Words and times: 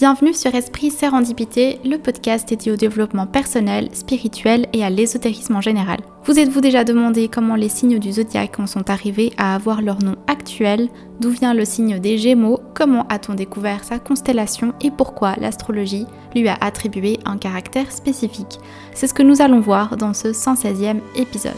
Bienvenue 0.00 0.32
sur 0.32 0.54
Esprit 0.54 0.90
Sérendipité, 0.90 1.78
le 1.84 1.98
podcast 1.98 2.48
dédié 2.48 2.72
au 2.72 2.76
développement 2.76 3.26
personnel, 3.26 3.90
spirituel 3.92 4.66
et 4.72 4.82
à 4.82 4.88
l'ésotérisme 4.88 5.56
en 5.56 5.60
général. 5.60 5.98
Vous 6.24 6.38
êtes-vous 6.38 6.62
déjà 6.62 6.84
demandé 6.84 7.28
comment 7.28 7.54
les 7.54 7.68
signes 7.68 7.98
du 7.98 8.12
zodiaque 8.12 8.58
en 8.58 8.66
sont 8.66 8.88
arrivés 8.88 9.34
à 9.36 9.54
avoir 9.54 9.82
leur 9.82 10.02
nom 10.02 10.16
actuel? 10.26 10.88
D'où 11.20 11.28
vient 11.28 11.52
le 11.52 11.66
signe 11.66 11.98
des 11.98 12.16
Gémeaux? 12.16 12.60
Comment 12.72 13.06
a-t-on 13.08 13.34
découvert 13.34 13.84
sa 13.84 13.98
constellation 13.98 14.72
Et 14.80 14.90
pourquoi 14.90 15.36
l'astrologie 15.36 16.06
lui 16.34 16.48
a 16.48 16.56
attribué 16.62 17.18
un 17.26 17.36
caractère 17.36 17.92
spécifique? 17.92 18.58
C'est 18.94 19.06
ce 19.06 19.12
que 19.12 19.22
nous 19.22 19.42
allons 19.42 19.60
voir 19.60 19.98
dans 19.98 20.14
ce 20.14 20.28
116e 20.28 21.00
épisode. 21.14 21.52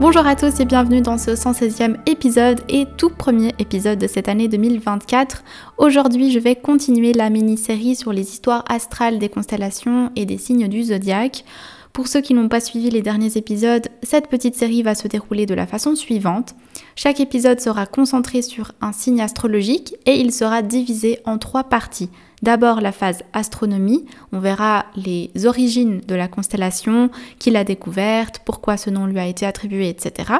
Bonjour 0.00 0.26
à 0.26 0.34
tous 0.34 0.58
et 0.58 0.64
bienvenue 0.64 1.02
dans 1.02 1.18
ce 1.18 1.30
116e 1.30 1.98
épisode 2.06 2.60
et 2.68 2.86
tout 2.98 3.10
premier 3.10 3.54
épisode 3.60 4.00
de 4.00 4.08
cette 4.08 4.28
année 4.28 4.48
2024. 4.48 5.44
Aujourd'hui, 5.78 6.32
je 6.32 6.40
vais 6.40 6.56
continuer 6.56 7.12
la 7.12 7.30
mini-série 7.30 7.94
sur 7.94 8.12
les 8.12 8.28
histoires 8.28 8.64
astrales 8.68 9.20
des 9.20 9.28
constellations 9.28 10.10
et 10.16 10.26
des 10.26 10.36
signes 10.36 10.66
du 10.66 10.82
zodiaque. 10.82 11.44
Pour 11.92 12.08
ceux 12.08 12.20
qui 12.20 12.34
n'ont 12.34 12.48
pas 12.48 12.58
suivi 12.58 12.90
les 12.90 13.02
derniers 13.02 13.36
épisodes, 13.36 13.86
cette 14.02 14.28
petite 14.28 14.56
série 14.56 14.82
va 14.82 14.96
se 14.96 15.06
dérouler 15.06 15.46
de 15.46 15.54
la 15.54 15.68
façon 15.68 15.94
suivante. 15.94 16.56
Chaque 16.96 17.20
épisode 17.20 17.60
sera 17.60 17.86
concentré 17.86 18.42
sur 18.42 18.72
un 18.80 18.92
signe 18.92 19.20
astrologique 19.20 19.94
et 20.06 20.16
il 20.16 20.32
sera 20.32 20.62
divisé 20.62 21.20
en 21.24 21.38
trois 21.38 21.64
parties. 21.64 22.10
D'abord 22.44 22.82
la 22.82 22.92
phase 22.92 23.22
astronomie, 23.32 24.04
on 24.30 24.38
verra 24.38 24.84
les 24.96 25.30
origines 25.46 26.02
de 26.06 26.14
la 26.14 26.28
constellation, 26.28 27.08
qui 27.38 27.50
l'a 27.50 27.64
découverte, 27.64 28.42
pourquoi 28.44 28.76
ce 28.76 28.90
nom 28.90 29.06
lui 29.06 29.18
a 29.18 29.26
été 29.26 29.46
attribué, 29.46 29.88
etc. 29.88 30.34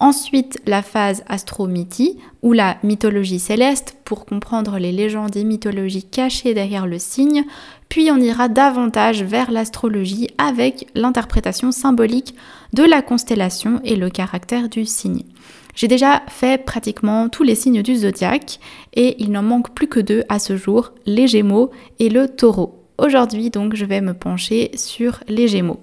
Ensuite, 0.00 0.58
la 0.64 0.80
phase 0.80 1.24
astromythie, 1.28 2.16
ou 2.40 2.54
la 2.54 2.78
mythologie 2.82 3.38
céleste, 3.38 3.98
pour 4.06 4.24
comprendre 4.24 4.78
les 4.78 4.92
légendes 4.92 5.36
et 5.36 5.44
mythologies 5.44 6.04
cachées 6.04 6.54
derrière 6.54 6.86
le 6.86 6.98
signe. 6.98 7.44
Puis 7.90 8.10
on 8.10 8.16
ira 8.16 8.48
davantage 8.48 9.22
vers 9.22 9.50
l'astrologie 9.50 10.28
avec 10.38 10.86
l'interprétation 10.94 11.70
symbolique 11.70 12.34
de 12.72 12.82
la 12.82 13.02
constellation 13.02 13.82
et 13.84 13.96
le 13.96 14.08
caractère 14.08 14.70
du 14.70 14.86
signe. 14.86 15.24
J'ai 15.76 15.88
déjà 15.88 16.22
fait 16.28 16.64
pratiquement 16.64 17.28
tous 17.28 17.42
les 17.42 17.54
signes 17.54 17.82
du 17.82 17.96
zodiaque 17.96 18.60
et 18.94 19.22
il 19.22 19.30
n'en 19.30 19.42
manque 19.42 19.74
plus 19.74 19.88
que 19.88 20.00
deux 20.00 20.24
à 20.30 20.38
ce 20.38 20.56
jour, 20.56 20.92
les 21.04 21.28
Gémeaux 21.28 21.70
et 21.98 22.08
le 22.08 22.28
Taureau. 22.28 22.82
Aujourd'hui 22.96 23.50
donc 23.50 23.76
je 23.76 23.84
vais 23.84 24.00
me 24.00 24.14
pencher 24.14 24.70
sur 24.74 25.20
les 25.28 25.48
Gémeaux. 25.48 25.80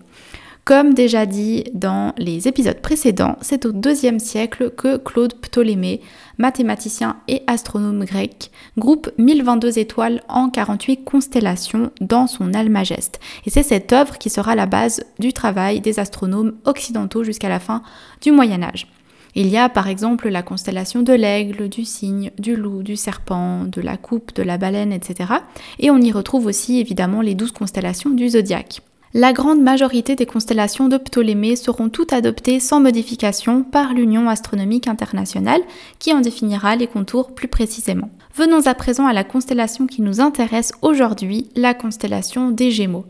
Comme 0.66 0.96
déjà 0.96 1.28
dit 1.28 1.66
dans 1.76 2.14
les 2.18 2.48
épisodes 2.48 2.80
précédents, 2.82 3.38
c'est 3.42 3.66
au 3.68 3.72
deuxième 3.72 4.18
siècle 4.18 4.72
que 4.72 4.98
Claude 4.98 5.36
Ptolémée, 5.36 6.02
mathématicien 6.40 7.18
et 7.28 7.44
astronome 7.46 8.06
grec, 8.06 8.50
groupe 8.78 9.12
1022 9.20 9.78
étoiles 9.78 10.24
en 10.28 10.50
48 10.50 11.04
constellations 11.04 11.92
dans 12.02 12.26
son 12.26 12.54
Almageste. 12.56 13.20
Et 13.46 13.52
c'est 13.52 13.62
cette 13.62 13.94
œuvre 13.94 14.18
qui 14.18 14.32
sera 14.32 14.56
la 14.56 14.66
base 14.66 15.04
du 15.20 15.34
travail 15.34 15.82
des 15.82 16.00
astronomes 16.00 16.56
occidentaux 16.64 17.24
jusqu'à 17.24 17.50
la 17.50 17.60
fin 17.60 17.84
du 18.22 18.32
Moyen 18.32 18.64
Âge. 18.64 18.88
Il 19.36 19.48
y 19.48 19.58
a 19.58 19.68
par 19.68 19.88
exemple 19.88 20.30
la 20.30 20.44
constellation 20.44 21.02
de 21.02 21.14
l'aigle, 21.14 21.68
du 21.68 21.86
cygne, 21.86 22.32
du 22.38 22.56
loup, 22.56 22.84
du 22.84 22.96
serpent, 22.96 23.64
de 23.64 23.82
la 23.82 23.98
coupe, 23.98 24.36
de 24.36 24.44
la 24.44 24.58
baleine, 24.58 24.94
etc. 24.94 25.34
Et 25.80 25.90
on 25.90 25.98
y 25.98 26.12
retrouve 26.12 26.46
aussi 26.46 26.80
évidemment 26.80 27.22
les 27.22 27.34
douze 27.34 27.52
constellations 27.52 28.12
du 28.12 28.30
zodiaque. 28.30 28.82
La 29.16 29.32
grande 29.32 29.62
majorité 29.62 30.16
des 30.16 30.26
constellations 30.26 30.88
de 30.88 30.98
Ptolémée 30.98 31.56
seront 31.56 31.90
toutes 31.90 32.14
adoptées 32.14 32.60
sans 32.60 32.80
modification 32.80 33.64
par 33.64 33.94
l'Union 33.94 34.28
astronomique 34.28 34.88
internationale 34.88 35.62
qui 36.00 36.12
en 36.14 36.22
définira 36.22 36.76
les 36.76 36.88
contours 36.88 37.36
plus 37.36 37.48
précisément. 37.48 38.10
Venons 38.36 38.66
à 38.66 38.74
présent 38.74 39.06
à 39.06 39.14
la 39.14 39.24
constellation 39.24 39.86
qui 39.86 40.02
nous 40.02 40.20
intéresse 40.20 40.72
aujourd'hui, 40.82 41.48
la 41.56 41.76
constellation 41.76 42.50
des 42.50 42.72
Gémeaux. 42.72 43.06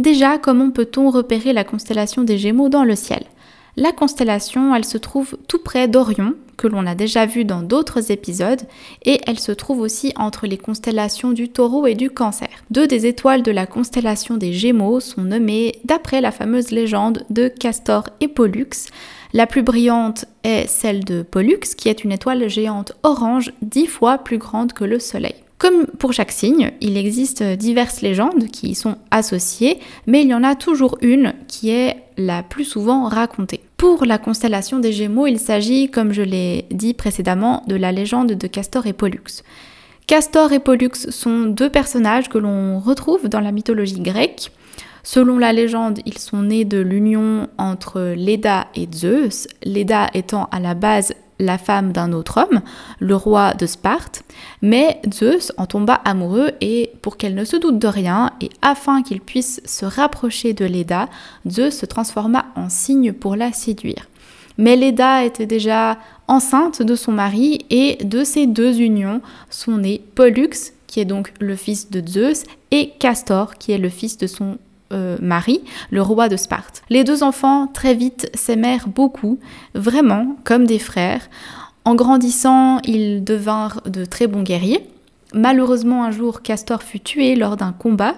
Déjà, 0.00 0.38
comment 0.38 0.70
peut-on 0.70 1.10
repérer 1.10 1.52
la 1.52 1.62
constellation 1.62 2.24
des 2.24 2.36
Gémeaux 2.36 2.68
dans 2.68 2.82
le 2.82 2.96
ciel? 2.96 3.22
La 3.76 3.92
constellation, 3.92 4.74
elle 4.74 4.84
se 4.84 4.98
trouve 4.98 5.36
tout 5.48 5.58
près 5.58 5.88
d'Orion, 5.88 6.34
que 6.56 6.68
l'on 6.68 6.86
a 6.86 6.94
déjà 6.94 7.26
vu 7.26 7.44
dans 7.44 7.62
d'autres 7.62 8.12
épisodes, 8.12 8.62
et 9.04 9.20
elle 9.26 9.40
se 9.40 9.50
trouve 9.50 9.80
aussi 9.80 10.12
entre 10.16 10.46
les 10.46 10.58
constellations 10.58 11.32
du 11.32 11.48
taureau 11.48 11.86
et 11.86 11.96
du 11.96 12.10
cancer. 12.10 12.48
Deux 12.70 12.86
des 12.86 13.06
étoiles 13.06 13.42
de 13.42 13.50
la 13.50 13.66
constellation 13.66 14.36
des 14.36 14.52
Gémeaux 14.52 15.00
sont 15.00 15.22
nommées 15.22 15.80
d'après 15.84 16.20
la 16.20 16.30
fameuse 16.30 16.70
légende 16.70 17.24
de 17.30 17.48
Castor 17.48 18.08
et 18.20 18.28
Pollux. 18.28 18.68
La 19.32 19.48
plus 19.48 19.62
brillante 19.62 20.26
est 20.44 20.68
celle 20.68 21.04
de 21.04 21.22
Pollux, 21.22 21.60
qui 21.76 21.88
est 21.88 22.04
une 22.04 22.12
étoile 22.12 22.48
géante 22.48 22.92
orange 23.02 23.52
dix 23.62 23.86
fois 23.86 24.18
plus 24.18 24.38
grande 24.38 24.72
que 24.72 24.84
le 24.84 25.00
Soleil. 25.00 25.34
Comme 25.58 25.86
pour 25.86 26.12
chaque 26.12 26.30
signe, 26.30 26.72
il 26.80 26.96
existe 26.96 27.42
diverses 27.42 28.02
légendes 28.02 28.48
qui 28.52 28.68
y 28.68 28.74
sont 28.74 28.96
associées, 29.10 29.78
mais 30.06 30.22
il 30.22 30.28
y 30.28 30.34
en 30.34 30.44
a 30.44 30.54
toujours 30.54 30.98
une 31.00 31.32
qui 31.48 31.70
est 31.70 32.03
la 32.16 32.42
plus 32.42 32.64
souvent 32.64 33.08
racontée. 33.08 33.60
Pour 33.76 34.04
la 34.04 34.18
constellation 34.18 34.78
des 34.78 34.92
Gémeaux, 34.92 35.26
il 35.26 35.38
s'agit, 35.38 35.90
comme 35.90 36.12
je 36.12 36.22
l'ai 36.22 36.66
dit 36.70 36.94
précédemment, 36.94 37.62
de 37.66 37.76
la 37.76 37.92
légende 37.92 38.32
de 38.32 38.46
Castor 38.46 38.86
et 38.86 38.92
Pollux. 38.92 39.42
Castor 40.06 40.52
et 40.52 40.60
Pollux 40.60 40.94
sont 41.10 41.44
deux 41.44 41.70
personnages 41.70 42.28
que 42.28 42.38
l'on 42.38 42.78
retrouve 42.78 43.28
dans 43.28 43.40
la 43.40 43.52
mythologie 43.52 44.00
grecque. 44.00 44.52
Selon 45.02 45.38
la 45.38 45.52
légende, 45.52 46.00
ils 46.06 46.18
sont 46.18 46.42
nés 46.42 46.64
de 46.64 46.78
l'union 46.78 47.48
entre 47.58 48.14
Leda 48.16 48.68
et 48.74 48.88
Zeus, 48.92 49.48
Leda 49.64 50.08
étant 50.14 50.48
à 50.50 50.60
la 50.60 50.74
base 50.74 51.14
la 51.38 51.58
femme 51.58 51.92
d'un 51.92 52.12
autre 52.12 52.40
homme, 52.40 52.60
le 53.00 53.16
roi 53.16 53.54
de 53.54 53.66
Sparte, 53.66 54.24
mais 54.62 55.00
Zeus 55.12 55.52
en 55.56 55.66
tomba 55.66 55.94
amoureux 55.94 56.52
et 56.60 56.92
pour 57.02 57.16
qu'elle 57.16 57.34
ne 57.34 57.44
se 57.44 57.56
doute 57.56 57.78
de 57.78 57.88
rien 57.88 58.32
et 58.40 58.50
afin 58.62 59.02
qu'il 59.02 59.20
puisse 59.20 59.60
se 59.64 59.84
rapprocher 59.84 60.52
de 60.52 60.64
Leda, 60.64 61.08
Zeus 61.48 61.74
se 61.74 61.86
transforma 61.86 62.46
en 62.54 62.68
cygne 62.68 63.12
pour 63.12 63.36
la 63.36 63.52
séduire. 63.52 64.08
Mais 64.56 64.76
Leda 64.76 65.24
était 65.24 65.46
déjà 65.46 65.98
enceinte 66.28 66.80
de 66.82 66.94
son 66.94 67.12
mari 67.12 67.64
et 67.70 67.96
de 68.04 68.24
ces 68.24 68.46
deux 68.46 68.80
unions 68.80 69.20
sont 69.50 69.78
nés 69.78 70.02
Pollux, 70.14 70.72
qui 70.86 71.00
est 71.00 71.04
donc 71.04 71.32
le 71.40 71.56
fils 71.56 71.90
de 71.90 72.06
Zeus, 72.06 72.44
et 72.70 72.90
Castor, 73.00 73.56
qui 73.56 73.72
est 73.72 73.78
le 73.78 73.88
fils 73.88 74.16
de 74.16 74.26
son 74.26 74.58
euh, 74.92 75.16
Marie, 75.20 75.62
le 75.90 76.02
roi 76.02 76.28
de 76.28 76.36
Sparte. 76.36 76.82
Les 76.90 77.04
deux 77.04 77.22
enfants 77.22 77.66
très 77.66 77.94
vite 77.94 78.30
s'aimèrent 78.34 78.88
beaucoup, 78.88 79.38
vraiment 79.74 80.36
comme 80.44 80.66
des 80.66 80.78
frères. 80.78 81.28
En 81.84 81.94
grandissant, 81.94 82.80
ils 82.84 83.22
devinrent 83.24 83.80
de 83.86 84.04
très 84.04 84.26
bons 84.26 84.42
guerriers. 84.42 84.86
Malheureusement, 85.34 86.04
un 86.04 86.10
jour, 86.10 86.42
Castor 86.42 86.82
fut 86.82 87.00
tué 87.00 87.34
lors 87.34 87.56
d'un 87.56 87.72
combat. 87.72 88.14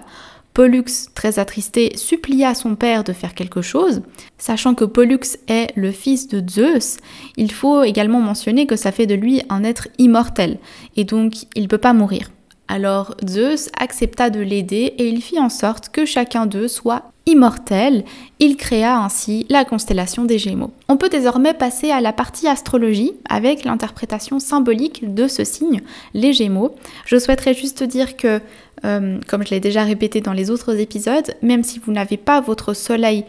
Pollux, 0.53 0.85
très 1.13 1.37
attristé, 1.37 1.95
supplia 1.95 2.55
son 2.55 2.75
père 2.75 3.03
de 3.03 3.13
faire 3.13 3.35
quelque 3.35 3.61
chose. 3.61 4.01
Sachant 4.39 4.73
que 4.73 4.85
Pollux 4.85 5.37
est 5.47 5.71
le 5.75 5.91
fils 5.91 6.27
de 6.27 6.43
Zeus, 6.49 6.97
il 7.35 7.51
faut 7.51 7.83
également 7.83 8.21
mentionner 8.21 8.65
que 8.65 8.75
ça 8.75 8.91
fait 8.91 9.05
de 9.05 9.13
lui 9.13 9.43
un 9.49 9.63
être 9.63 9.87
immortel, 9.99 10.57
et 10.95 11.03
donc 11.03 11.33
il 11.53 11.61
ne 11.63 11.67
peut 11.67 11.77
pas 11.77 11.93
mourir. 11.93 12.31
Alors 12.67 13.15
Zeus 13.27 13.69
accepta 13.79 14.29
de 14.29 14.41
l'aider 14.41 14.93
et 14.97 15.07
il 15.07 15.21
fit 15.21 15.39
en 15.39 15.49
sorte 15.49 15.89
que 15.89 16.05
chacun 16.05 16.45
d'eux 16.45 16.67
soit 16.67 17.11
immortel. 17.25 18.03
Il 18.39 18.57
créa 18.57 18.97
ainsi 18.97 19.45
la 19.49 19.65
constellation 19.65 20.25
des 20.25 20.39
Gémeaux. 20.39 20.71
On 20.87 20.97
peut 20.97 21.09
désormais 21.09 21.53
passer 21.53 21.91
à 21.91 22.01
la 22.01 22.13
partie 22.13 22.47
astrologie 22.47 23.13
avec 23.29 23.63
l'interprétation 23.63 24.39
symbolique 24.39 25.13
de 25.13 25.27
ce 25.27 25.43
signe, 25.43 25.81
les 26.13 26.33
Gémeaux. 26.33 26.75
Je 27.05 27.17
souhaiterais 27.17 27.53
juste 27.53 27.83
dire 27.83 28.17
que, 28.17 28.41
euh, 28.85 29.19
comme 29.27 29.45
je 29.45 29.51
l'ai 29.51 29.59
déjà 29.59 29.83
répété 29.83 30.21
dans 30.21 30.33
les 30.33 30.49
autres 30.49 30.77
épisodes, 30.79 31.35
même 31.41 31.63
si 31.63 31.79
vous 31.79 31.91
n'avez 31.91 32.17
pas 32.17 32.41
votre 32.41 32.73
soleil 32.73 33.25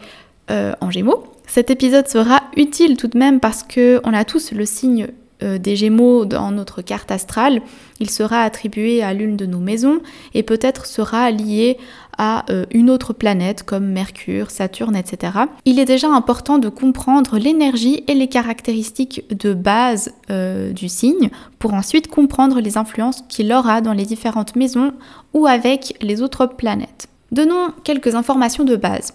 euh, 0.49 0.73
en 0.81 0.91
Gémeaux, 0.91 1.23
cet 1.47 1.71
épisode 1.71 2.07
sera 2.07 2.43
utile 2.57 2.95
tout 2.95 3.07
de 3.07 3.17
même 3.17 3.39
parce 3.39 3.63
que 3.63 3.99
on 4.03 4.13
a 4.13 4.23
tous 4.23 4.51
le 4.51 4.65
signe 4.65 5.07
des 5.41 5.75
Gémeaux 5.75 6.25
dans 6.25 6.51
notre 6.51 6.81
carte 6.81 7.11
astrale, 7.11 7.61
il 7.99 8.09
sera 8.09 8.41
attribué 8.41 9.01
à 9.01 9.13
l'une 9.13 9.37
de 9.37 9.45
nos 9.45 9.59
maisons 9.59 9.99
et 10.33 10.43
peut-être 10.43 10.85
sera 10.85 11.31
lié 11.31 11.77
à 12.19 12.43
euh, 12.51 12.65
une 12.71 12.89
autre 12.89 13.13
planète 13.13 13.63
comme 13.63 13.85
Mercure, 13.85 14.51
Saturne, 14.51 14.95
etc. 14.95 15.31
Il 15.65 15.79
est 15.79 15.85
déjà 15.85 16.09
important 16.09 16.59
de 16.59 16.67
comprendre 16.67 17.39
l'énergie 17.39 18.03
et 18.07 18.13
les 18.13 18.27
caractéristiques 18.27 19.23
de 19.31 19.53
base 19.53 20.13
euh, 20.29 20.73
du 20.73 20.89
signe 20.89 21.29
pour 21.59 21.73
ensuite 21.73 22.09
comprendre 22.09 22.59
les 22.59 22.77
influences 22.77 23.23
qu'il 23.29 23.51
aura 23.53 23.79
dans 23.79 23.93
les 23.93 24.05
différentes 24.05 24.57
maisons 24.57 24.91
ou 25.33 25.47
avec 25.47 25.95
les 26.01 26.21
autres 26.21 26.45
planètes. 26.45 27.07
Donnons 27.31 27.69
quelques 27.85 28.15
informations 28.15 28.65
de 28.65 28.75
base. 28.75 29.13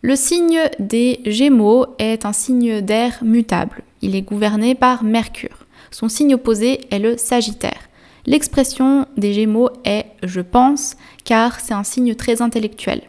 Le 0.00 0.16
signe 0.16 0.60
des 0.78 1.20
Gémeaux 1.26 1.86
est 1.98 2.24
un 2.24 2.32
signe 2.32 2.80
d'air 2.80 3.18
mutable. 3.22 3.82
Il 4.02 4.14
est 4.14 4.22
gouverné 4.22 4.74
par 4.74 5.04
Mercure. 5.04 5.66
Son 5.90 6.08
signe 6.08 6.34
opposé 6.34 6.80
est 6.90 6.98
le 6.98 7.16
Sagittaire. 7.16 7.88
L'expression 8.26 9.06
des 9.16 9.32
Gémeaux 9.32 9.70
est 9.84 10.06
je 10.22 10.40
pense 10.40 10.96
car 11.24 11.60
c'est 11.60 11.74
un 11.74 11.84
signe 11.84 12.14
très 12.14 12.42
intellectuel. 12.42 13.02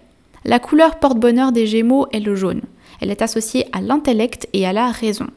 La 0.45 0.59
couleur 0.59 1.00
porte-bonheur 1.00 1.51
des 1.51 1.68
Gémeaux 1.68 2.07
est 2.12 2.21
le 2.21 2.36
jaune. 2.36 2.62
Elle 3.01 3.12
est 3.12 3.21
associée 3.21 3.65
à 3.71 3.81
l'intellect 3.81 4.47
et 4.53 4.65
à 4.65 4.74
la 4.74 4.91
raison. 4.91 5.27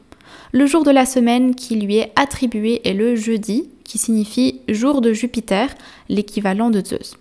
Le 0.51 0.65
jour 0.65 0.83
de 0.83 0.91
la 0.91 1.05
semaine 1.05 1.55
qui 1.55 1.75
lui 1.75 1.97
est 1.97 2.11
attribué 2.15 2.87
est 2.87 2.93
le 2.93 3.15
jeudi, 3.15 3.69
qui 3.83 3.97
signifie 3.97 4.61
jour 4.69 5.01
de 5.01 5.11
Jupiter, 5.11 5.69
l'équivalent 6.09 6.69
de 6.69 6.83
Zeus. 6.83 7.15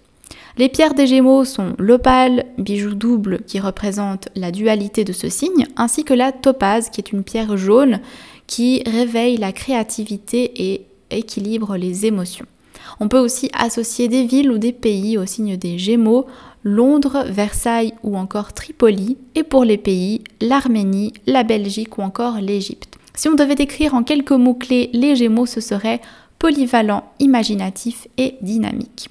Les 0.58 0.68
pierres 0.68 0.94
des 0.94 1.06
Gémeaux 1.06 1.44
sont 1.44 1.74
l'opale, 1.78 2.44
bijou 2.58 2.94
double 2.94 3.40
qui 3.46 3.60
représente 3.60 4.28
la 4.36 4.50
dualité 4.50 5.04
de 5.04 5.12
ce 5.12 5.28
signe, 5.28 5.66
ainsi 5.76 6.04
que 6.04 6.14
la 6.14 6.32
topaze, 6.32 6.90
qui 6.90 7.00
est 7.00 7.12
une 7.12 7.24
pierre 7.24 7.56
jaune 7.56 8.00
qui 8.46 8.82
réveille 8.84 9.38
la 9.38 9.52
créativité 9.52 10.70
et 10.70 10.86
équilibre 11.10 11.76
les 11.76 12.06
émotions. 12.06 12.46
On 13.00 13.08
peut 13.08 13.18
aussi 13.18 13.50
associer 13.54 14.08
des 14.08 14.24
villes 14.24 14.50
ou 14.50 14.58
des 14.58 14.72
pays 14.72 15.16
au 15.16 15.26
signe 15.26 15.56
des 15.56 15.78
Gémeaux, 15.78 16.26
Londres, 16.64 17.24
Versailles 17.28 17.94
ou 18.02 18.16
encore 18.16 18.52
Tripoli, 18.52 19.16
et 19.34 19.42
pour 19.42 19.64
les 19.64 19.78
pays, 19.78 20.22
l'Arménie, 20.40 21.12
la 21.26 21.42
Belgique 21.42 21.98
ou 21.98 22.02
encore 22.02 22.40
l'Égypte. 22.40 22.98
Si 23.14 23.28
on 23.28 23.34
devait 23.34 23.54
décrire 23.54 23.94
en 23.94 24.02
quelques 24.02 24.32
mots-clés 24.32 24.90
les 24.92 25.16
Gémeaux, 25.16 25.46
ce 25.46 25.60
serait 25.60 26.00
polyvalent, 26.38 27.04
imaginatif 27.20 28.08
et 28.18 28.34
dynamique. 28.42 29.08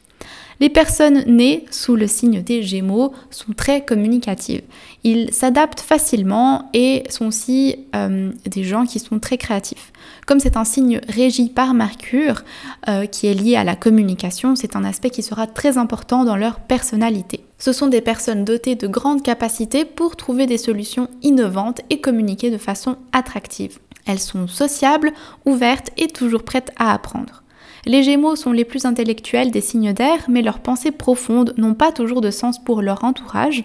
Les 0.61 0.69
personnes 0.69 1.23
nées 1.25 1.65
sous 1.71 1.95
le 1.95 2.05
signe 2.05 2.43
des 2.43 2.61
Gémeaux 2.61 3.13
sont 3.31 3.51
très 3.53 3.83
communicatives. 3.83 4.61
Ils 5.03 5.33
s'adaptent 5.33 5.79
facilement 5.79 6.69
et 6.75 7.01
sont 7.09 7.25
aussi 7.25 7.77
euh, 7.95 8.31
des 8.45 8.63
gens 8.63 8.85
qui 8.85 8.99
sont 8.99 9.17
très 9.17 9.39
créatifs. 9.39 9.91
Comme 10.27 10.39
c'est 10.39 10.57
un 10.57 10.63
signe 10.63 11.01
régi 11.09 11.49
par 11.49 11.73
Mercure, 11.73 12.43
euh, 12.87 13.07
qui 13.07 13.25
est 13.25 13.33
lié 13.33 13.55
à 13.55 13.63
la 13.63 13.75
communication, 13.75 14.55
c'est 14.55 14.75
un 14.75 14.83
aspect 14.83 15.09
qui 15.09 15.23
sera 15.23 15.47
très 15.47 15.79
important 15.79 16.25
dans 16.25 16.37
leur 16.37 16.59
personnalité. 16.59 17.43
Ce 17.57 17.73
sont 17.73 17.87
des 17.87 18.01
personnes 18.01 18.45
dotées 18.45 18.75
de 18.75 18.85
grandes 18.85 19.23
capacités 19.23 19.83
pour 19.83 20.15
trouver 20.15 20.45
des 20.45 20.59
solutions 20.59 21.09
innovantes 21.23 21.81
et 21.89 22.01
communiquer 22.01 22.51
de 22.51 22.59
façon 22.59 22.97
attractive. 23.13 23.79
Elles 24.05 24.19
sont 24.19 24.47
sociables, 24.47 25.11
ouvertes 25.43 25.89
et 25.97 26.07
toujours 26.07 26.43
prêtes 26.43 26.71
à 26.77 26.93
apprendre. 26.93 27.40
Les 27.85 28.03
Gémeaux 28.03 28.35
sont 28.35 28.51
les 28.51 28.65
plus 28.65 28.85
intellectuels 28.85 29.49
des 29.49 29.61
signes 29.61 29.93
d'air, 29.93 30.25
mais 30.27 30.43
leurs 30.43 30.59
pensées 30.59 30.91
profondes 30.91 31.53
n'ont 31.57 31.73
pas 31.73 31.91
toujours 31.91 32.21
de 32.21 32.29
sens 32.29 32.63
pour 32.63 32.81
leur 32.81 33.03
entourage. 33.03 33.63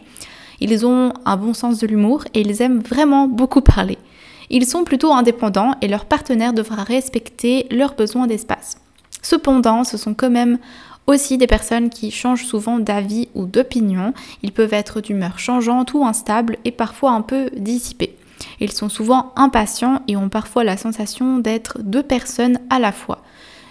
Ils 0.60 0.86
ont 0.86 1.12
un 1.26 1.36
bon 1.36 1.52
sens 1.52 1.78
de 1.78 1.86
l'humour 1.86 2.24
et 2.32 2.40
ils 2.40 2.62
aiment 2.62 2.80
vraiment 2.80 3.28
beaucoup 3.28 3.60
parler. 3.60 3.98
Ils 4.48 4.64
sont 4.64 4.84
plutôt 4.84 5.12
indépendants 5.12 5.74
et 5.82 5.88
leur 5.88 6.06
partenaire 6.06 6.54
devra 6.54 6.82
respecter 6.82 7.66
leurs 7.70 7.94
besoins 7.94 8.26
d'espace. 8.26 8.78
Cependant, 9.20 9.84
ce 9.84 9.98
sont 9.98 10.14
quand 10.14 10.30
même 10.30 10.58
aussi 11.06 11.36
des 11.36 11.46
personnes 11.46 11.90
qui 11.90 12.10
changent 12.10 12.46
souvent 12.46 12.78
d'avis 12.78 13.28
ou 13.34 13.44
d'opinion. 13.44 14.14
Ils 14.42 14.52
peuvent 14.52 14.72
être 14.72 15.00
d'humeur 15.00 15.38
changeante 15.38 15.92
ou 15.94 16.04
instable 16.04 16.56
et 16.64 16.70
parfois 16.70 17.12
un 17.12 17.22
peu 17.22 17.50
dissipés. 17.56 18.16
Ils 18.60 18.72
sont 18.72 18.88
souvent 18.88 19.32
impatients 19.36 20.00
et 20.08 20.16
ont 20.16 20.28
parfois 20.28 20.64
la 20.64 20.76
sensation 20.76 21.38
d'être 21.38 21.78
deux 21.82 22.02
personnes 22.02 22.58
à 22.70 22.78
la 22.78 22.92
fois. 22.92 23.22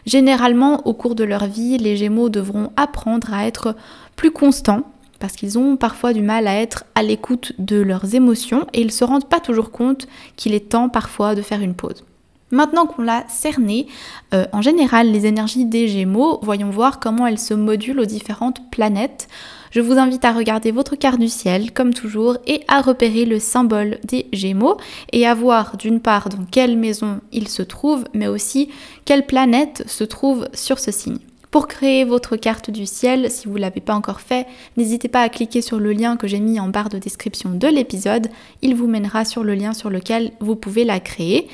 Généralement, 0.05 0.85
au 0.87 0.93
cours 0.93 1.15
de 1.15 1.23
leur 1.23 1.45
vie, 1.45 1.77
les 1.77 1.97
Gémeaux 1.97 2.29
devront 2.29 2.71
apprendre 2.75 3.33
à 3.33 3.45
être 3.47 3.75
plus 4.15 4.31
constants 4.31 4.83
parce 5.19 5.33
qu'ils 5.33 5.57
ont 5.57 5.77
parfois 5.77 6.13
du 6.13 6.21
mal 6.21 6.47
à 6.47 6.55
être 6.55 6.83
à 6.93 7.01
l'écoute 7.01 7.53
de 7.57 7.77
leurs 7.77 8.13
émotions 8.15 8.67
et 8.73 8.81
ils 8.81 8.87
ne 8.87 8.91
se 8.91 9.03
rendent 9.03 9.29
pas 9.29 9.39
toujours 9.39 9.71
compte 9.71 10.07
qu'il 10.35 10.53
est 10.53 10.69
temps 10.69 10.89
parfois 10.89 11.35
de 11.35 11.41
faire 11.41 11.61
une 11.61 11.73
pause. 11.73 12.03
Maintenant 12.51 12.85
qu'on 12.85 13.01
l'a 13.01 13.23
cerné, 13.27 13.87
euh, 14.33 14.45
en 14.53 14.61
général, 14.61 15.11
les 15.11 15.25
énergies 15.25 15.65
des 15.65 15.87
Gémeaux, 15.87 16.39
voyons 16.43 16.69
voir 16.69 16.99
comment 16.99 17.25
elles 17.25 17.39
se 17.39 17.55
modulent 17.55 17.99
aux 17.99 18.05
différentes 18.05 18.69
planètes. 18.69 19.27
Je 19.75 19.81
vous 19.81 19.97
invite 19.97 20.23
à 20.23 20.31
regarder 20.31 20.71
votre 20.71 20.95
carte 20.95 21.19
du 21.19 21.27
ciel, 21.27 21.73
comme 21.73 21.93
toujours, 21.93 22.37
et 22.47 22.61
à 22.69 22.79
repérer 22.79 23.25
le 23.25 23.39
symbole 23.39 23.99
des 24.05 24.27
Gémeaux 24.31 24.77
et 25.11 25.27
à 25.27 25.35
voir 25.35 25.75
d'une 25.75 25.99
part 25.99 26.29
dans 26.29 26.45
quelle 26.49 26.77
maison 26.77 27.19
il 27.33 27.49
se 27.49 27.61
trouve, 27.61 28.05
mais 28.13 28.27
aussi 28.27 28.69
quelle 29.03 29.25
planète 29.25 29.83
se 29.85 30.05
trouve 30.05 30.47
sur 30.53 30.79
ce 30.79 30.91
signe. 30.91 31.17
Pour 31.51 31.67
créer 31.67 32.05
votre 32.05 32.37
carte 32.37 32.71
du 32.71 32.85
ciel, 32.85 33.29
si 33.29 33.49
vous 33.49 33.55
ne 33.55 33.59
l'avez 33.59 33.81
pas 33.81 33.95
encore 33.95 34.21
fait, 34.21 34.47
n'hésitez 34.77 35.09
pas 35.09 35.23
à 35.23 35.27
cliquer 35.27 35.61
sur 35.61 35.77
le 35.77 35.91
lien 35.91 36.15
que 36.15 36.25
j'ai 36.25 36.39
mis 36.39 36.57
en 36.57 36.69
barre 36.69 36.87
de 36.87 36.97
description 36.97 37.49
de 37.49 37.67
l'épisode. 37.67 38.29
Il 38.61 38.75
vous 38.75 38.87
mènera 38.87 39.25
sur 39.25 39.43
le 39.43 39.55
lien 39.55 39.73
sur 39.73 39.89
lequel 39.89 40.31
vous 40.39 40.55
pouvez 40.55 40.85
la 40.85 41.01
créer. 41.01 41.49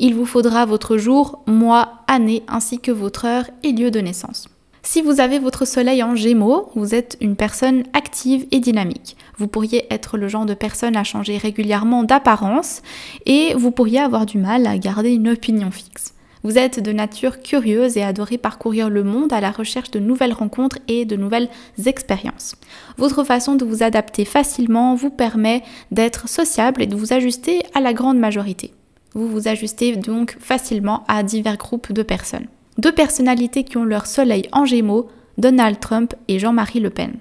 Il 0.00 0.16
vous 0.16 0.26
faudra 0.26 0.66
votre 0.66 0.96
jour, 0.96 1.44
mois, 1.46 2.02
année 2.08 2.42
ainsi 2.48 2.80
que 2.80 2.90
votre 2.90 3.26
heure 3.26 3.44
et 3.62 3.70
lieu 3.70 3.92
de 3.92 4.00
naissance. 4.00 4.49
Si 4.82 5.02
vous 5.02 5.20
avez 5.20 5.38
votre 5.38 5.66
soleil 5.66 6.02
en 6.02 6.14
gémeaux, 6.14 6.70
vous 6.74 6.94
êtes 6.94 7.16
une 7.20 7.36
personne 7.36 7.84
active 7.92 8.46
et 8.50 8.60
dynamique. 8.60 9.16
Vous 9.36 9.46
pourriez 9.46 9.86
être 9.92 10.16
le 10.16 10.26
genre 10.26 10.46
de 10.46 10.54
personne 10.54 10.96
à 10.96 11.04
changer 11.04 11.36
régulièrement 11.36 12.02
d'apparence 12.02 12.80
et 13.26 13.54
vous 13.54 13.70
pourriez 13.70 14.00
avoir 14.00 14.24
du 14.24 14.38
mal 14.38 14.66
à 14.66 14.78
garder 14.78 15.10
une 15.10 15.28
opinion 15.28 15.70
fixe. 15.70 16.14
Vous 16.42 16.56
êtes 16.56 16.82
de 16.82 16.92
nature 16.92 17.40
curieuse 17.42 17.98
et 17.98 18.02
adorez 18.02 18.38
parcourir 18.38 18.88
le 18.88 19.04
monde 19.04 19.32
à 19.34 19.42
la 19.42 19.50
recherche 19.50 19.90
de 19.90 19.98
nouvelles 19.98 20.32
rencontres 20.32 20.78
et 20.88 21.04
de 21.04 21.16
nouvelles 21.16 21.50
expériences. 21.84 22.56
Votre 22.96 23.24
façon 23.24 23.56
de 23.56 23.64
vous 23.66 23.82
adapter 23.82 24.24
facilement 24.24 24.94
vous 24.94 25.10
permet 25.10 25.62
d'être 25.90 26.28
sociable 26.28 26.82
et 26.82 26.86
de 26.86 26.96
vous 26.96 27.12
ajuster 27.12 27.62
à 27.74 27.80
la 27.80 27.92
grande 27.92 28.18
majorité. 28.18 28.72
Vous 29.12 29.28
vous 29.28 29.48
ajustez 29.48 29.96
donc 29.96 30.38
facilement 30.40 31.04
à 31.08 31.22
divers 31.22 31.58
groupes 31.58 31.92
de 31.92 32.02
personnes 32.02 32.46
deux 32.78 32.92
personnalités 32.92 33.64
qui 33.64 33.76
ont 33.76 33.84
leur 33.84 34.06
soleil 34.06 34.48
en 34.52 34.64
gémeaux, 34.64 35.08
Donald 35.38 35.80
Trump 35.80 36.14
et 36.28 36.38
Jean-Marie 36.38 36.80
Le 36.80 36.90
Pen. 36.90 37.18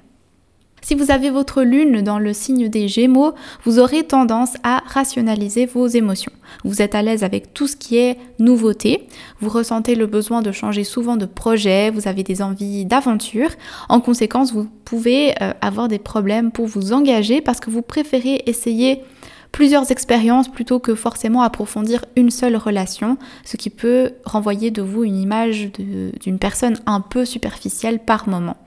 Si 0.81 0.95
vous 0.95 1.11
avez 1.11 1.29
votre 1.29 1.61
lune 1.61 2.01
dans 2.01 2.19
le 2.19 2.33
signe 2.33 2.69
des 2.69 2.87
Gémeaux, 2.87 3.33
vous 3.65 3.79
aurez 3.79 4.03
tendance 4.03 4.53
à 4.63 4.81
rationaliser 4.87 5.65
vos 5.65 5.87
émotions. 5.87 6.31
Vous 6.63 6.81
êtes 6.81 6.95
à 6.95 7.01
l'aise 7.01 7.23
avec 7.23 7.53
tout 7.53 7.67
ce 7.67 7.75
qui 7.75 7.97
est 7.97 8.17
nouveauté, 8.39 9.07
vous 9.41 9.49
ressentez 9.49 9.95
le 9.95 10.07
besoin 10.07 10.41
de 10.41 10.51
changer 10.51 10.83
souvent 10.83 11.17
de 11.17 11.25
projet, 11.25 11.91
vous 11.91 12.07
avez 12.07 12.23
des 12.23 12.41
envies 12.41 12.85
d'aventure. 12.85 13.49
En 13.89 13.99
conséquence, 13.99 14.53
vous 14.53 14.67
pouvez 14.85 15.33
euh, 15.41 15.51
avoir 15.61 15.89
des 15.89 15.99
problèmes 15.99 16.51
pour 16.51 16.65
vous 16.65 16.93
engager 16.93 17.41
parce 17.41 17.59
que 17.59 17.69
vous 17.69 17.81
préférez 17.81 18.43
essayer 18.45 19.03
plusieurs 19.51 19.91
expériences 19.91 20.47
plutôt 20.47 20.79
que 20.79 20.95
forcément 20.95 21.41
approfondir 21.41 22.05
une 22.15 22.31
seule 22.31 22.55
relation, 22.55 23.17
ce 23.43 23.57
qui 23.57 23.69
peut 23.69 24.11
renvoyer 24.25 24.71
de 24.71 24.81
vous 24.81 25.03
une 25.03 25.17
image 25.17 25.71
d'une 25.73 26.39
personne 26.39 26.77
un 26.85 27.01
peu 27.01 27.25
superficielle 27.25 27.99
par 27.99 28.29
moment. 28.29 28.57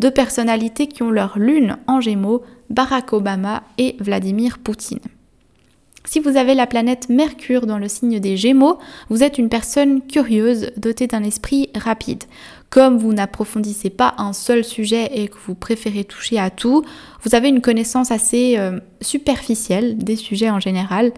Deux 0.00 0.10
personnalités 0.10 0.88
qui 0.88 1.02
ont 1.02 1.10
leur 1.10 1.38
lune 1.38 1.76
en 1.86 2.00
gémeaux, 2.00 2.42
Barack 2.70 3.12
Obama 3.12 3.62
et 3.78 3.96
Vladimir 4.00 4.58
Poutine. 4.58 4.98
Si 6.06 6.20
vous 6.20 6.36
avez 6.36 6.54
la 6.54 6.66
planète 6.66 7.08
Mercure 7.08 7.66
dans 7.66 7.78
le 7.78 7.88
signe 7.88 8.20
des 8.20 8.36
Gémeaux, 8.36 8.78
vous 9.08 9.22
êtes 9.22 9.38
une 9.38 9.48
personne 9.48 10.02
curieuse, 10.02 10.70
dotée 10.76 11.06
d'un 11.06 11.22
esprit 11.22 11.70
rapide. 11.74 12.24
Comme 12.74 12.98
vous 12.98 13.12
n'approfondissez 13.12 13.88
pas 13.88 14.16
un 14.18 14.32
seul 14.32 14.64
sujet 14.64 15.08
et 15.14 15.28
que 15.28 15.36
vous 15.46 15.54
préférez 15.54 16.02
toucher 16.02 16.40
à 16.40 16.50
tout, 16.50 16.82
vous 17.22 17.36
avez 17.36 17.48
une 17.48 17.60
connaissance 17.60 18.10
assez 18.10 18.58
euh, 18.58 18.80
superficielle 19.00 19.96
des 19.96 20.16
sujets 20.16 20.50
en 20.50 20.58
général. 20.58 21.12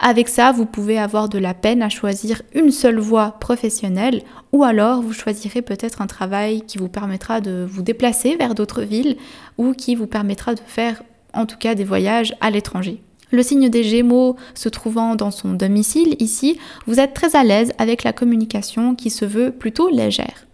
Avec 0.00 0.28
ça, 0.28 0.50
vous 0.50 0.66
pouvez 0.66 0.98
avoir 0.98 1.28
de 1.28 1.38
la 1.38 1.54
peine 1.54 1.82
à 1.82 1.88
choisir 1.88 2.42
une 2.52 2.72
seule 2.72 2.98
voie 2.98 3.36
professionnelle 3.38 4.22
ou 4.50 4.64
alors 4.64 5.00
vous 5.00 5.12
choisirez 5.12 5.62
peut-être 5.62 6.02
un 6.02 6.08
travail 6.08 6.62
qui 6.62 6.78
vous 6.78 6.88
permettra 6.88 7.40
de 7.40 7.64
vous 7.70 7.82
déplacer 7.82 8.34
vers 8.34 8.56
d'autres 8.56 8.82
villes 8.82 9.18
ou 9.56 9.74
qui 9.74 9.94
vous 9.94 10.08
permettra 10.08 10.56
de 10.56 10.60
faire 10.66 11.04
en 11.32 11.46
tout 11.46 11.58
cas 11.58 11.76
des 11.76 11.84
voyages 11.84 12.34
à 12.40 12.50
l'étranger. 12.50 13.00
Le 13.30 13.44
signe 13.44 13.68
des 13.68 13.84
Gémeaux 13.84 14.34
se 14.52 14.68
trouvant 14.68 15.14
dans 15.14 15.30
son 15.30 15.52
domicile 15.52 16.16
ici, 16.18 16.58
vous 16.88 16.98
êtes 16.98 17.14
très 17.14 17.36
à 17.36 17.44
l'aise 17.44 17.72
avec 17.78 18.02
la 18.02 18.12
communication 18.12 18.96
qui 18.96 19.10
se 19.10 19.24
veut 19.24 19.52
plutôt 19.52 19.90
légère. 19.90 20.47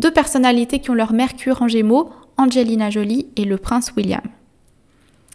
Deux 0.00 0.10
personnalités 0.10 0.78
qui 0.78 0.88
ont 0.88 0.94
leur 0.94 1.12
Mercure 1.12 1.60
en 1.60 1.68
Gémeaux, 1.68 2.08
Angelina 2.38 2.88
Jolie 2.88 3.26
et 3.36 3.44
le 3.44 3.58
prince 3.58 3.92
William. 3.98 4.22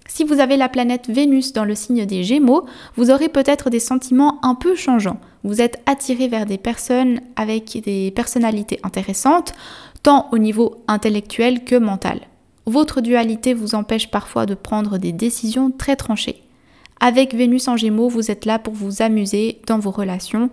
Si 0.08 0.24
vous 0.24 0.40
avez 0.40 0.58
la 0.58 0.70
planète 0.70 1.08
Vénus 1.08 1.54
dans 1.54 1.66
le 1.66 1.76
signe 1.76 2.08
des 2.08 2.24
Gémeaux, 2.24 2.66
vous 2.96 3.12
aurez 3.12 3.30
peut-être 3.30 3.70
des 3.70 3.80
sentiments 3.80 4.40
un 4.44 4.56
peu 4.56 4.76
changeants. 4.76 5.20
Vous 5.44 5.62
êtes 5.62 5.84
attiré 5.86 6.28
vers 6.28 6.48
des 6.48 6.58
personnes 6.58 7.20
avec 7.36 7.80
des 7.86 8.10
personnalités 8.10 8.80
intéressantes, 8.82 9.54
tant 10.02 10.30
au 10.32 10.40
niveau 10.40 10.84
intellectuel 10.88 11.64
que 11.64 11.76
mental. 11.76 12.22
Votre 12.66 13.02
dualité 13.02 13.54
vous 13.54 13.76
empêche 13.76 14.10
parfois 14.10 14.48
de 14.48 14.56
prendre 14.56 14.98
des 14.98 15.12
décisions 15.12 15.70
très 15.70 15.96
tranchées. 15.96 16.42
Avec 17.00 17.36
Vénus 17.36 17.68
en 17.68 17.78
Gémeaux, 17.78 18.10
vous 18.10 18.32
êtes 18.32 18.46
là 18.46 18.58
pour 18.58 18.74
vous 18.74 19.04
amuser 19.04 19.62
dans 19.68 19.78
vos 19.78 19.92
relations. 19.92 20.50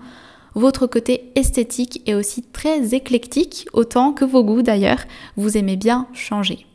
Votre 0.55 0.87
côté 0.87 1.33
esthétique 1.35 2.03
est 2.07 2.15
aussi 2.15 2.43
très 2.43 2.95
éclectique, 2.95 3.67
autant 3.73 4.13
que 4.13 4.25
vos 4.25 4.45
goûts 4.45 4.63
d'ailleurs. 4.63 5.05
Vous 5.37 5.57
aimez 5.57 5.77
bien 5.77 6.07
changer. 6.13 6.67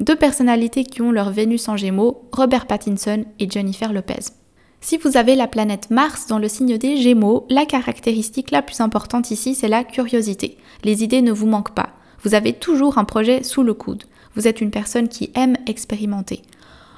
Deux 0.00 0.16
personnalités 0.16 0.84
qui 0.84 1.02
ont 1.02 1.12
leur 1.12 1.30
Vénus 1.30 1.68
en 1.68 1.76
Gémeaux, 1.76 2.28
Robert 2.32 2.66
Pattinson 2.66 3.24
et 3.38 3.50
Jennifer 3.50 3.92
Lopez. 3.92 4.32
Si 4.80 4.98
vous 4.98 5.16
avez 5.16 5.34
la 5.34 5.48
planète 5.48 5.90
Mars 5.90 6.26
dans 6.26 6.38
le 6.38 6.48
signe 6.48 6.78
des 6.78 6.96
Gémeaux, 6.96 7.46
la 7.50 7.66
caractéristique 7.66 8.50
la 8.50 8.62
plus 8.62 8.80
importante 8.80 9.30
ici, 9.30 9.54
c'est 9.54 9.68
la 9.68 9.84
curiosité. 9.84 10.58
Les 10.84 11.02
idées 11.02 11.22
ne 11.22 11.32
vous 11.32 11.46
manquent 11.46 11.74
pas. 11.74 11.90
Vous 12.22 12.34
avez 12.34 12.52
toujours 12.52 12.98
un 12.98 13.04
projet 13.04 13.42
sous 13.42 13.62
le 13.62 13.74
coude. 13.74 14.04
Vous 14.34 14.46
êtes 14.46 14.60
une 14.60 14.70
personne 14.70 15.08
qui 15.08 15.30
aime 15.34 15.56
expérimenter. 15.66 16.42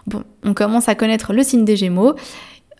Bon, 0.06 0.24
on 0.44 0.54
commence 0.54 0.88
à 0.88 0.94
connaître 0.94 1.32
le 1.32 1.42
signe 1.42 1.64
des 1.64 1.76
Gémeaux. 1.76 2.14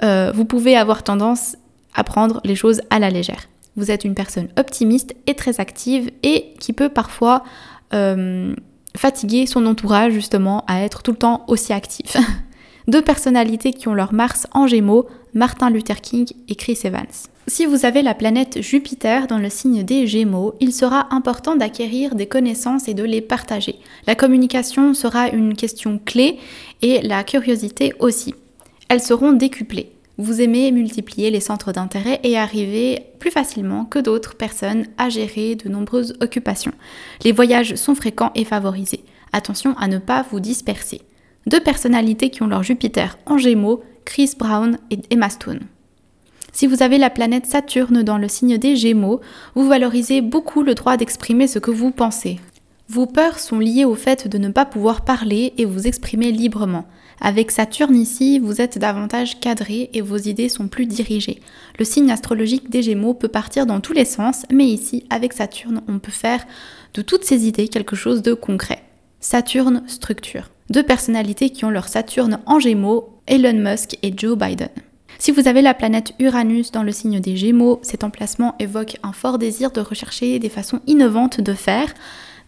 Euh, 0.03 0.33
vous 0.35 0.45
pouvez 0.45 0.77
avoir 0.77 1.03
tendance 1.03 1.57
à 1.95 2.05
prendre 2.05 2.41
les 2.45 2.55
choses 2.55 2.81
à 2.91 2.99
la 2.99 3.11
légère. 3.11 3.49
Vous 3.77 3.91
êtes 3.91 4.05
une 4.05 4.15
personne 4.15 4.49
optimiste 4.59 5.15
et 5.27 5.35
très 5.35 5.61
active 5.61 6.11
et 6.23 6.55
qui 6.59 6.73
peut 6.73 6.89
parfois 6.89 7.45
euh, 7.95 8.55
fatiguer 8.97 9.47
son 9.47 9.67
entourage 9.67 10.13
justement 10.13 10.65
à 10.67 10.83
être 10.83 11.03
tout 11.03 11.13
le 11.13 11.19
temps 11.19 11.45
aussi 11.47 11.73
actif. 11.73 12.17
Deux 12.89 13.03
personnalités 13.03 13.73
qui 13.73 13.87
ont 13.87 13.95
leur 13.95 14.15
Mars 14.15 14.47
en 14.53 14.67
Gémeaux, 14.67 15.07
Martin 15.35 15.71
Luther 15.71 16.01
King 16.01 16.27
et 16.49 16.55
Chris 16.55 16.79
Evans. 16.85 17.07
Si 17.47 17.67
vous 17.67 17.87
avez 17.87 18.03
la 18.03 18.15
planète 18.15 18.61
Jupiter 18.61 19.27
dans 19.27 19.39
le 19.39 19.49
signe 19.49 19.83
des 19.83 20.07
Gémeaux, 20.07 20.55
il 20.61 20.73
sera 20.73 21.15
important 21.15 21.55
d'acquérir 21.55 22.15
des 22.15 22.27
connaissances 22.27 22.89
et 22.89 22.95
de 22.95 23.05
les 23.05 23.21
partager. 23.21 23.77
La 24.07 24.15
communication 24.15 24.93
sera 24.93 25.29
une 25.29 25.55
question 25.55 26.01
clé 26.05 26.39
et 26.83 27.01
la 27.03 27.25
curiosité 27.25 27.93
aussi. 28.01 28.35
Elles 28.89 29.03
seront 29.03 29.33
décuplées. 29.33 29.93
Vous 30.21 30.41
aimez 30.41 30.73
multiplier 30.73 31.31
les 31.31 31.39
centres 31.39 31.71
d'intérêt 31.71 32.19
et 32.25 32.37
arriver 32.37 33.07
plus 33.21 33.31
facilement 33.31 33.85
que 33.85 34.01
d'autres 34.01 34.35
personnes 34.35 34.87
à 34.99 35.09
gérer 35.09 35.55
de 35.55 35.69
nombreuses 35.69 36.17
occupations. 36.21 36.73
Les 37.23 37.31
voyages 37.31 37.77
sont 37.77 37.95
fréquents 37.95 38.33
et 38.35 38.45
favorisés. 38.45 39.05
Attention 39.33 39.77
à 39.79 39.87
ne 39.87 39.99
pas 39.99 40.27
vous 40.29 40.41
disperser. 40.41 41.03
Deux 41.47 41.61
personnalités 41.61 42.31
qui 42.31 42.43
ont 42.43 42.49
leur 42.49 42.65
Jupiter 42.65 43.17
en 43.27 43.39
Gémeaux, 43.39 43.85
Chris 44.05 44.33
Brown 44.37 44.79
et 44.91 44.99
Emma 45.11 45.31
Stone. 45.31 45.61
Si 46.53 46.67
vous 46.67 46.83
avez 46.83 46.99
la 46.99 47.11
planète 47.11 47.47
Saturne 47.47 48.03
dans 48.03 48.19
le 48.19 48.27
signe 48.27 48.59
des 48.59 48.75
Gémeaux, 48.75 49.21
vous 49.55 49.69
valorisez 49.69 50.21
beaucoup 50.21 50.65
le 50.65 50.75
droit 50.75 50.97
d'exprimer 50.97 51.47
ce 51.47 51.61
que 51.61 51.71
vous 51.71 51.93
pensez. 51.93 52.41
Vos 52.89 53.07
peurs 53.07 53.39
sont 53.39 53.61
liées 53.61 53.85
au 53.85 53.95
fait 53.95 54.27
de 54.27 54.39
ne 54.39 54.49
pas 54.49 54.65
pouvoir 54.65 55.05
parler 55.05 55.53
et 55.59 55.65
vous 55.65 55.87
exprimer 55.87 56.33
librement. 56.33 56.87
Avec 57.21 57.51
Saturne 57.51 57.97
ici, 57.97 58.39
vous 58.39 58.61
êtes 58.61 58.79
davantage 58.79 59.41
cadré 59.41 59.91
et 59.93 60.01
vos 60.01 60.17
idées 60.17 60.49
sont 60.49 60.69
plus 60.69 60.87
dirigées. 60.87 61.41
Le 61.79 61.85
signe 61.85 62.13
astrologique 62.13 62.71
des 62.71 62.83
Gémeaux 62.83 63.15
peut 63.15 63.29
partir 63.29 63.67
dans 63.67 63.81
tous 63.81 63.93
les 63.93 64.05
sens, 64.05 64.45
mais 64.53 64.67
ici, 64.67 65.05
avec 65.11 65.33
Saturne, 65.33 65.83
on 65.89 65.99
peut 65.99 66.13
faire 66.13 66.47
de 66.95 67.03
toutes 67.03 67.25
ces 67.25 67.49
idées 67.49 67.69
quelque 67.69 67.97
chose 67.97 68.23
de 68.23 68.35
concret. 68.35 68.83
Saturne 69.21 69.83
structure. 69.89 70.51
Deux 70.71 70.85
personnalités 70.85 71.51
qui 71.51 71.65
ont 71.65 71.71
leur 71.71 71.89
Saturne 71.89 72.41
en 72.47 72.61
Gémeaux, 72.61 73.21
Elon 73.27 73.59
Musk 73.59 73.99
et 74.03 74.13
Joe 74.17 74.39
Biden. 74.39 74.69
Si 75.19 75.33
vous 75.33 75.49
avez 75.49 75.63
la 75.63 75.75
planète 75.75 76.13
Uranus 76.21 76.71
dans 76.71 76.85
le 76.85 76.93
signe 76.93 77.19
des 77.19 77.37
Gémeaux, 77.37 77.81
cet 77.83 78.05
emplacement 78.05 78.55
évoque 78.61 78.99
un 79.03 79.13
fort 79.13 79.39
désir 79.39 79.73
de 79.73 79.81
rechercher 79.81 80.39
des 80.39 80.49
façons 80.49 80.81
innovantes 80.87 81.41
de 81.41 81.55
faire, 81.55 81.93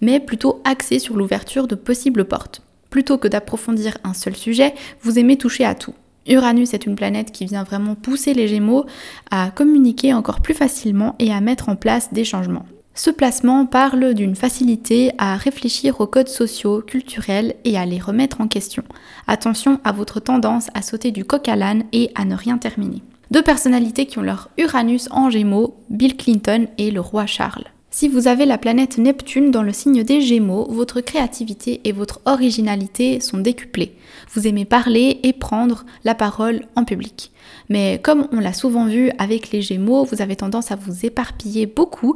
mais 0.00 0.21
plutôt 0.21 0.62
axé 0.65 1.00
sur 1.00 1.17
l'ouverture 1.17 1.67
de 1.67 1.75
possibles 1.75 2.25
portes. 2.25 2.62
Plutôt 2.90 3.18
que 3.18 3.28
d'approfondir 3.28 3.97
un 4.04 4.14
seul 4.14 4.37
sujet, 4.37 4.75
vous 5.02 5.18
aimez 5.18 5.38
toucher 5.38 5.64
à 5.64 5.75
tout. 5.75 5.94
Uranus 6.26 6.75
est 6.75 6.87
une 6.87 6.97
planète 6.97 7.32
qui 7.32 7.47
vient 7.47 7.64
vraiment 7.64 7.94
pousser 7.94 8.35
les 8.35 8.47
Gémeaux 8.47 8.85
à 9.30 9.50
communiquer 9.50 10.12
encore 10.12 10.40
plus 10.40 10.54
facilement 10.54 11.16
et 11.18 11.32
à 11.32 11.40
mettre 11.40 11.68
en 11.68 11.76
place 11.76 12.12
des 12.12 12.25
changements. 12.25 12.66
Ce 12.94 13.11
placement 13.11 13.66
parle 13.66 14.14
d'une 14.14 14.35
facilité 14.35 15.12
à 15.16 15.37
réfléchir 15.37 16.00
aux 16.00 16.06
codes 16.06 16.28
sociaux, 16.28 16.82
culturels 16.82 17.54
et 17.64 17.78
à 17.78 17.87
les 17.87 17.99
remettre 17.99 18.40
en 18.40 18.49
question. 18.49 18.82
Attention 19.26 19.80
à 19.85 19.92
votre 19.92 20.20
tendance 20.20 20.68
à 20.75 20.82
sauter 20.82 21.12
du 21.12 21.25
coq 21.25 21.49
à 21.49 21.56
l'âne 21.56 21.85
et 21.92 22.11
à 22.14 22.25
ne 22.25 22.35
rien 22.35 22.59
terminer. 22.59 23.02
Deux 23.30 23.42
personnalités 23.42 24.06
qui 24.06 24.18
ont 24.18 24.23
leur 24.23 24.50
Uranus 24.59 25.09
en 25.12 25.30
Gémeaux, 25.30 25.76
Bill 25.88 26.16
Clinton 26.16 26.66
et 26.78 26.90
le 26.90 27.00
roi 27.00 27.26
Charles. 27.26 27.64
Si 27.92 28.06
vous 28.06 28.28
avez 28.28 28.47
la 28.47 28.56
planète 28.56 28.99
Neptune 28.99 29.50
dans 29.50 29.64
le 29.64 29.73
signe 29.73 30.04
des 30.04 30.20
Gémeaux, 30.20 30.70
votre 30.70 31.00
créativité 31.00 31.80
et 31.82 31.90
votre 31.90 32.20
originalité 32.25 33.18
sont 33.18 33.38
décuplées. 33.38 33.97
Vous 34.32 34.47
aimez 34.47 34.64
parler 34.64 35.18
et 35.25 35.32
prendre 35.32 35.85
la 36.04 36.14
parole 36.14 36.62
en 36.76 36.85
public. 36.85 37.32
Mais 37.68 37.99
comme 38.00 38.28
on 38.30 38.38
l'a 38.38 38.52
souvent 38.52 38.87
vu 38.87 39.11
avec 39.18 39.50
les 39.50 39.61
Gémeaux, 39.61 40.04
vous 40.04 40.23
avez 40.23 40.37
tendance 40.37 40.70
à 40.70 40.76
vous 40.76 41.04
éparpiller 41.04 41.66
beaucoup, 41.66 42.14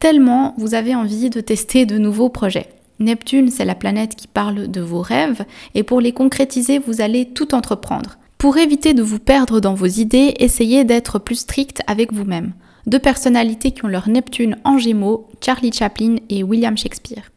tellement 0.00 0.54
vous 0.58 0.74
avez 0.74 0.96
envie 0.96 1.30
de 1.30 1.40
tester 1.40 1.86
de 1.86 1.98
nouveaux 1.98 2.28
projets. 2.28 2.68
Neptune, 2.98 3.48
c'est 3.48 3.64
la 3.64 3.76
planète 3.76 4.16
qui 4.16 4.26
parle 4.26 4.68
de 4.72 4.80
vos 4.80 5.02
rêves, 5.02 5.44
et 5.76 5.84
pour 5.84 6.00
les 6.00 6.12
concrétiser, 6.12 6.80
vous 6.80 7.00
allez 7.00 7.26
tout 7.26 7.54
entreprendre. 7.54 8.18
Pour 8.38 8.58
éviter 8.58 8.92
de 8.92 9.04
vous 9.04 9.20
perdre 9.20 9.60
dans 9.60 9.74
vos 9.74 9.86
idées, 9.86 10.34
essayez 10.40 10.82
d'être 10.82 11.20
plus 11.20 11.36
strict 11.36 11.80
avec 11.86 12.12
vous-même. 12.12 12.54
Deux 12.86 12.98
personnalités 12.98 13.70
qui 13.70 13.84
ont 13.84 13.88
leur 13.88 14.08
Neptune 14.08 14.56
en 14.64 14.78
Gémeaux, 14.78 15.28
Charlie 15.40 15.72
Chaplin 15.72 16.16
et 16.28 16.42
William 16.42 16.76
Shakespeare. 16.76 17.30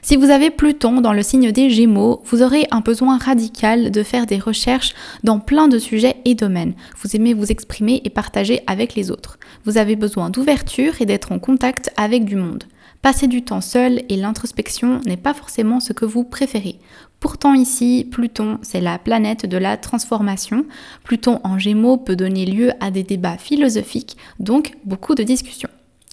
Si 0.00 0.16
vous 0.16 0.30
avez 0.30 0.50
Pluton 0.50 1.00
dans 1.00 1.12
le 1.12 1.22
signe 1.22 1.50
des 1.50 1.70
Gémeaux, 1.70 2.22
vous 2.24 2.42
aurez 2.42 2.66
un 2.70 2.80
besoin 2.80 3.18
radical 3.18 3.90
de 3.90 4.02
faire 4.02 4.26
des 4.26 4.38
recherches 4.38 4.94
dans 5.24 5.40
plein 5.40 5.68
de 5.68 5.78
sujets 5.78 6.16
et 6.24 6.34
domaines. 6.34 6.74
Vous 6.98 7.16
aimez 7.16 7.34
vous 7.34 7.50
exprimer 7.50 8.00
et 8.04 8.10
partager 8.10 8.62
avec 8.66 8.94
les 8.94 9.10
autres. 9.10 9.38
Vous 9.64 9.78
avez 9.78 9.96
besoin 9.96 10.30
d'ouverture 10.30 11.00
et 11.00 11.06
d'être 11.06 11.32
en 11.32 11.38
contact 11.38 11.90
avec 11.96 12.24
du 12.24 12.36
monde. 12.36 12.64
Passer 13.00 13.26
du 13.26 13.42
temps 13.42 13.60
seul 13.60 14.02
et 14.08 14.16
l'introspection 14.16 15.00
n'est 15.04 15.16
pas 15.16 15.34
forcément 15.34 15.80
ce 15.80 15.92
que 15.92 16.04
vous 16.04 16.22
préférez. 16.22 16.78
Pourtant 17.22 17.54
ici, 17.54 18.04
Pluton, 18.10 18.58
c'est 18.62 18.80
la 18.80 18.98
planète 18.98 19.46
de 19.46 19.56
la 19.56 19.76
transformation. 19.76 20.66
Pluton 21.04 21.38
en 21.44 21.56
Gémeaux 21.56 21.96
peut 21.96 22.16
donner 22.16 22.44
lieu 22.44 22.72
à 22.80 22.90
des 22.90 23.04
débats 23.04 23.38
philosophiques, 23.38 24.16
donc 24.40 24.72
beaucoup 24.84 25.14
de 25.14 25.22
discussions. 25.22 25.68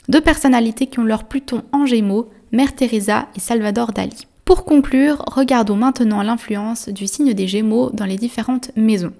Deux 0.07 0.21
personnalités 0.21 0.85
qui 0.85 0.99
ont 0.99 1.03
leur 1.03 1.23
Pluton 1.23 1.63
en 1.71 1.87
Gémeaux, 1.87 2.29
Mère 2.51 2.75
Teresa 2.75 3.27
et 3.35 3.39
Salvador 3.39 3.91
Dali. 3.91 4.27
Pour 4.45 4.65
conclure, 4.65 5.23
regardons 5.25 5.75
maintenant 5.75 6.21
l'influence 6.21 6.89
du 6.89 7.07
signe 7.07 7.33
des 7.33 7.47
Gémeaux 7.47 7.89
dans 7.91 8.05
les 8.05 8.17
différentes 8.17 8.69
maisons. 8.75 9.13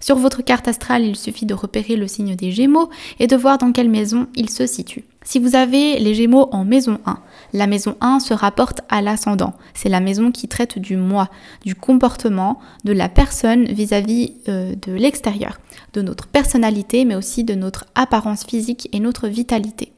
Sur 0.00 0.16
votre 0.16 0.42
carte 0.42 0.68
astrale, 0.68 1.04
il 1.04 1.16
suffit 1.16 1.46
de 1.46 1.54
repérer 1.54 1.96
le 1.96 2.06
signe 2.08 2.36
des 2.36 2.52
Gémeaux 2.52 2.90
et 3.18 3.26
de 3.26 3.36
voir 3.36 3.58
dans 3.58 3.72
quelle 3.72 3.90
maison 3.90 4.26
il 4.34 4.50
se 4.50 4.66
situe. 4.66 5.04
Si 5.26 5.38
vous 5.38 5.56
avez 5.56 5.98
les 5.98 6.14
Gémeaux 6.14 6.48
en 6.52 6.66
maison 6.66 6.98
1, 7.06 7.18
la 7.54 7.66
maison 7.66 7.96
1 8.02 8.20
se 8.20 8.34
rapporte 8.34 8.82
à 8.90 9.00
l'ascendant. 9.00 9.54
C'est 9.72 9.88
la 9.88 10.00
maison 10.00 10.30
qui 10.30 10.48
traite 10.48 10.78
du 10.78 10.98
moi, 10.98 11.30
du 11.64 11.74
comportement 11.74 12.60
de 12.84 12.92
la 12.92 13.08
personne 13.08 13.64
vis-à-vis 13.64 14.34
euh, 14.48 14.74
de 14.86 14.92
l'extérieur, 14.92 15.58
de 15.94 16.02
notre 16.02 16.26
personnalité, 16.26 17.06
mais 17.06 17.14
aussi 17.14 17.42
de 17.42 17.54
notre 17.54 17.86
apparence 17.94 18.44
physique 18.44 18.90
et 18.92 19.00
notre 19.00 19.28
vitalité. 19.28 19.93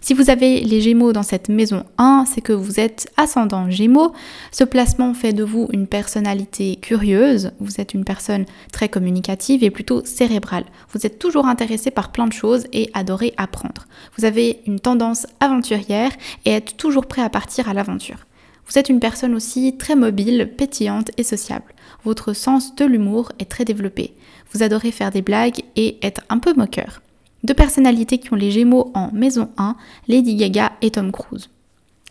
Si 0.00 0.14
vous 0.14 0.30
avez 0.30 0.60
les 0.60 0.80
Gémeaux 0.80 1.12
dans 1.12 1.22
cette 1.22 1.48
maison 1.48 1.84
1, 1.98 2.24
c'est 2.26 2.40
que 2.40 2.52
vous 2.52 2.80
êtes 2.80 3.10
ascendant 3.16 3.70
Gémeaux. 3.70 4.12
Ce 4.52 4.64
placement 4.64 5.12
fait 5.14 5.32
de 5.32 5.44
vous 5.44 5.68
une 5.72 5.86
personnalité 5.86 6.76
curieuse, 6.76 7.52
vous 7.60 7.80
êtes 7.80 7.94
une 7.94 8.04
personne 8.04 8.46
très 8.72 8.88
communicative 8.88 9.64
et 9.64 9.70
plutôt 9.70 10.04
cérébrale. 10.04 10.64
Vous 10.92 11.04
êtes 11.04 11.18
toujours 11.18 11.46
intéressé 11.46 11.90
par 11.90 12.12
plein 12.12 12.26
de 12.26 12.32
choses 12.32 12.64
et 12.72 12.90
adorez 12.94 13.34
apprendre. 13.36 13.86
Vous 14.16 14.24
avez 14.24 14.60
une 14.66 14.80
tendance 14.80 15.26
aventurière 15.40 16.12
et 16.44 16.52
êtes 16.52 16.76
toujours 16.76 17.06
prêt 17.06 17.22
à 17.22 17.30
partir 17.30 17.68
à 17.68 17.74
l'aventure. 17.74 18.26
Vous 18.68 18.78
êtes 18.78 18.90
une 18.90 19.00
personne 19.00 19.34
aussi 19.34 19.76
très 19.78 19.96
mobile, 19.96 20.52
pétillante 20.56 21.10
et 21.16 21.22
sociable. 21.22 21.74
Votre 22.04 22.34
sens 22.34 22.74
de 22.74 22.84
l'humour 22.84 23.32
est 23.38 23.50
très 23.50 23.64
développé. 23.64 24.14
Vous 24.52 24.62
adorez 24.62 24.92
faire 24.92 25.10
des 25.10 25.22
blagues 25.22 25.62
et 25.74 25.98
être 26.02 26.20
un 26.28 26.38
peu 26.38 26.52
moqueur. 26.52 27.00
Deux 27.44 27.54
personnalités 27.54 28.18
qui 28.18 28.32
ont 28.32 28.36
les 28.36 28.50
Gémeaux 28.50 28.90
en 28.94 29.12
maison 29.12 29.48
1, 29.58 29.76
Lady 30.08 30.34
Gaga 30.34 30.72
et 30.82 30.90
Tom 30.90 31.12
Cruise. 31.12 31.50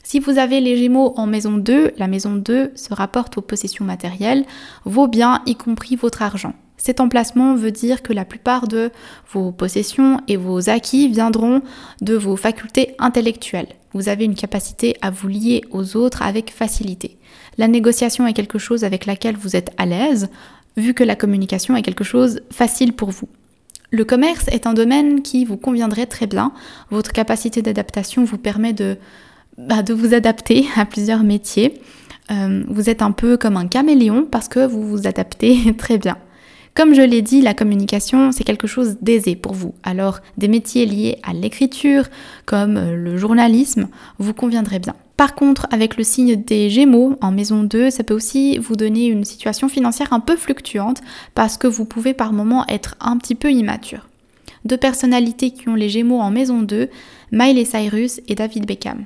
Si 0.03 0.19
vous 0.19 0.37
avez 0.37 0.61
les 0.61 0.77
Gémeaux 0.77 1.13
en 1.17 1.27
maison 1.27 1.57
2, 1.57 1.91
la 1.97 2.07
maison 2.07 2.35
2 2.35 2.71
se 2.75 2.93
rapporte 2.93 3.37
aux 3.37 3.41
possessions 3.41 3.83
matérielles, 3.83 4.45
vos 4.85 5.07
biens, 5.07 5.41
y 5.45 5.55
compris 5.55 5.97
votre 5.97 6.21
argent. 6.21 6.53
Cet 6.77 7.01
emplacement 7.01 7.55
veut 7.55 7.71
dire 7.71 8.03
que 8.03 8.13
la 8.13 8.23
plupart 8.23 8.69
de 8.69 8.91
vos 9.33 9.51
possessions 9.51 10.21
et 10.29 10.37
vos 10.37 10.69
acquis 10.69 11.09
viendront 11.09 11.61
de 12.01 12.13
vos 12.13 12.37
facultés 12.37 12.95
intellectuelles. 12.99 13.75
Vous 13.93 14.07
avez 14.07 14.23
une 14.23 14.35
capacité 14.35 14.95
à 15.01 15.09
vous 15.09 15.27
lier 15.27 15.63
aux 15.71 15.97
autres 15.97 16.21
avec 16.21 16.51
facilité. 16.51 17.17
La 17.57 17.67
négociation 17.67 18.27
est 18.27 18.33
quelque 18.33 18.59
chose 18.59 18.85
avec 18.85 19.07
laquelle 19.07 19.35
vous 19.35 19.57
êtes 19.57 19.71
à 19.77 19.85
l'aise, 19.85 20.29
vu 20.77 20.93
que 20.93 21.03
la 21.03 21.17
communication 21.17 21.75
est 21.75 21.81
quelque 21.81 22.05
chose 22.05 22.39
facile 22.49 22.93
pour 22.93 23.09
vous. 23.09 23.27
Le 23.89 24.03
commerce 24.03 24.47
est 24.49 24.67
un 24.67 24.73
domaine 24.73 25.21
qui 25.21 25.45
vous 25.45 25.55
conviendrait 25.55 26.07
très 26.07 26.27
bien. 26.27 26.51
Votre 26.89 27.13
capacité 27.13 27.61
d'adaptation 27.61 28.25
vous 28.25 28.37
permet 28.37 28.73
de, 28.73 28.97
bah, 29.57 29.81
de 29.81 29.93
vous 29.93 30.13
adapter 30.13 30.65
à 30.75 30.85
plusieurs 30.85 31.23
métiers. 31.23 31.81
Euh, 32.29 32.63
vous 32.67 32.89
êtes 32.89 33.01
un 33.01 33.11
peu 33.11 33.37
comme 33.37 33.55
un 33.55 33.67
caméléon 33.67 34.27
parce 34.29 34.49
que 34.49 34.65
vous 34.65 34.85
vous 34.85 35.07
adaptez 35.07 35.73
très 35.77 35.97
bien. 35.97 36.17
Comme 36.73 36.93
je 36.93 37.01
l'ai 37.01 37.21
dit, 37.21 37.41
la 37.41 37.53
communication, 37.53 38.31
c'est 38.31 38.43
quelque 38.43 38.67
chose 38.67 38.97
d'aisé 39.01 39.35
pour 39.35 39.53
vous. 39.53 39.73
Alors, 39.83 40.19
des 40.37 40.47
métiers 40.47 40.85
liés 40.85 41.17
à 41.23 41.33
l'écriture, 41.33 42.03
comme 42.45 42.75
le 42.75 43.17
journalisme, 43.17 43.87
vous 44.19 44.33
conviendraient 44.33 44.79
bien. 44.79 44.93
Par 45.17 45.33
contre, 45.33 45.65
avec 45.71 45.97
le 45.97 46.03
signe 46.03 46.35
des 46.35 46.69
Gémeaux 46.69 47.17
en 47.21 47.31
maison 47.31 47.63
2, 47.63 47.89
ça 47.89 48.03
peut 48.03 48.13
aussi 48.13 48.59
vous 48.59 48.75
donner 48.75 49.07
une 49.07 49.25
situation 49.25 49.67
financière 49.67 50.13
un 50.13 50.19
peu 50.19 50.35
fluctuante 50.35 51.01
parce 51.33 51.57
que 51.57 51.65
vous 51.65 51.85
pouvez 51.85 52.13
par 52.13 52.33
moments 52.33 52.65
être 52.67 52.95
un 52.99 53.17
petit 53.17 53.33
peu 53.33 53.51
immature. 53.51 54.07
Deux 54.63 54.77
personnalités 54.77 55.51
qui 55.51 55.69
ont 55.69 55.75
les 55.75 55.89
Gémeaux 55.89 56.19
en 56.19 56.29
maison 56.29 56.61
2, 56.61 56.89
Miley 57.31 57.65
Cyrus 57.65 58.21
et 58.27 58.35
David 58.35 58.67
Beckham. 58.67 59.05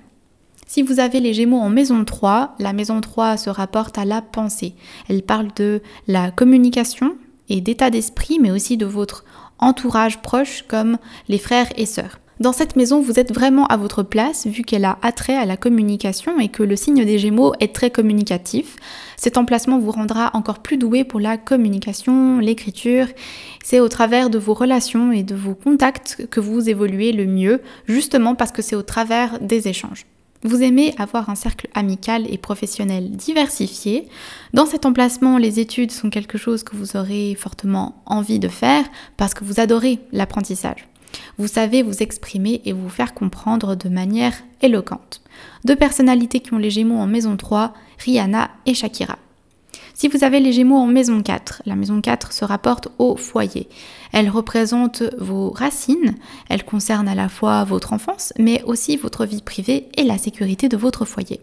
Si 0.68 0.82
vous 0.82 1.00
avez 1.00 1.22
les 1.22 1.34
Gémeaux 1.34 1.60
en 1.60 1.70
maison 1.70 2.04
3, 2.04 2.56
la 2.60 2.74
maison 2.74 3.00
3 3.00 3.38
se 3.38 3.50
rapporte 3.50 3.98
à 3.98 4.06
la 4.06 4.22
pensée. 4.22 4.74
Elle 5.10 5.24
parle 5.24 5.48
de 5.56 5.82
la 6.08 6.32
communication 6.32 7.16
et 7.48 7.62
d'état 7.62 7.90
d'esprit, 7.90 8.38
mais 8.40 8.52
aussi 8.52 8.76
de 8.78 8.86
votre 8.86 9.24
entourage 9.60 10.22
proche 10.22 10.64
comme 10.68 10.98
les 11.28 11.38
frères 11.38 11.68
et 11.78 11.86
sœurs. 11.86 12.21
Dans 12.42 12.54
cette 12.54 12.76
maison, 12.76 13.02
vous 13.02 13.20
êtes 13.20 13.32
vraiment 13.32 13.68
à 13.68 13.78
votre 13.78 14.02
place 14.02 14.48
vu 14.48 14.64
qu'elle 14.64 14.86
a 14.86 14.98
attrait 15.04 15.38
à 15.38 15.46
la 15.46 15.58
communication 15.58 16.40
et 16.40 16.48
que 16.48 16.64
le 16.64 16.76
signe 16.76 17.06
des 17.06 17.20
Gémeaux 17.20 17.54
est 17.60 17.72
très 17.72 17.92
communicatif. 17.92 18.78
Cet 19.16 19.38
emplacement 19.38 19.78
vous 19.78 19.92
rendra 19.92 20.32
encore 20.34 20.58
plus 20.58 20.78
doué 20.78 21.04
pour 21.04 21.20
la 21.20 21.38
communication, 21.38 22.40
l'écriture. 22.40 23.06
C'est 23.64 23.80
au 23.80 23.90
travers 23.90 24.32
de 24.32 24.40
vos 24.40 24.56
relations 24.56 25.12
et 25.12 25.22
de 25.22 25.36
vos 25.36 25.54
contacts 25.54 26.26
que 26.32 26.40
vous 26.40 26.68
évoluez 26.68 27.12
le 27.12 27.28
mieux, 27.28 27.62
justement 27.86 28.34
parce 28.34 28.52
que 28.52 28.64
c'est 28.64 28.76
au 28.76 28.82
travers 28.82 29.40
des 29.40 29.68
échanges. 29.68 30.08
Vous 30.42 30.64
aimez 30.64 30.96
avoir 30.98 31.30
un 31.30 31.36
cercle 31.36 31.68
amical 31.76 32.26
et 32.28 32.40
professionnel 32.40 33.12
diversifié. 33.12 34.08
Dans 34.56 34.66
cet 34.66 34.88
emplacement, 34.88 35.38
les 35.38 35.60
études 35.60 35.92
sont 35.92 36.10
quelque 36.10 36.40
chose 36.40 36.64
que 36.64 36.76
vous 36.76 36.98
aurez 36.98 37.36
fortement 37.36 38.02
envie 38.08 38.40
de 38.40 38.48
faire 38.48 38.86
parce 39.16 39.36
que 39.36 39.44
vous 39.44 39.60
adorez 39.60 40.00
l'apprentissage. 40.12 40.88
Vous 41.38 41.48
savez 41.48 41.84
vous 41.84 42.02
exprimer 42.02 42.62
et 42.66 42.74
vous 42.74 42.90
faire 42.90 43.14
comprendre 43.14 43.76
de 43.76 43.90
manière 43.90 44.34
éloquente. 44.62 45.22
Deux 45.66 45.76
personnalités 45.76 46.40
qui 46.40 46.54
ont 46.54 46.58
les 46.58 46.70
Gémeaux 46.70 47.00
en 47.00 47.08
maison 47.08 47.38
3, 47.38 47.74
Rihanna 48.00 48.50
et 48.66 48.74
Shakira. 48.74 49.18
Si 49.94 50.08
vous 50.08 50.24
avez 50.24 50.40
les 50.40 50.54
Gémeaux 50.54 50.78
en 50.78 50.88
maison 50.88 51.22
4, 51.22 51.64
la 51.66 51.76
maison 51.76 52.02
4 52.02 52.32
se 52.32 52.46
rapporte 52.46 52.88
au 52.98 53.16
foyer. 53.16 53.68
Elle 54.12 54.30
représente 54.30 55.04
vos 55.20 55.52
racines, 55.52 56.16
elle 56.50 56.64
concerne 56.64 57.08
à 57.08 57.16
la 57.16 57.30
fois 57.30 57.64
votre 57.66 57.94
enfance, 57.94 58.34
mais 58.40 58.64
aussi 58.64 58.98
votre 58.98 59.26
vie 59.26 59.42
privée 59.42 59.90
et 59.98 60.04
la 60.04 60.18
sécurité 60.18 60.70
de 60.70 60.78
votre 60.78 61.06
foyer. 61.06 61.42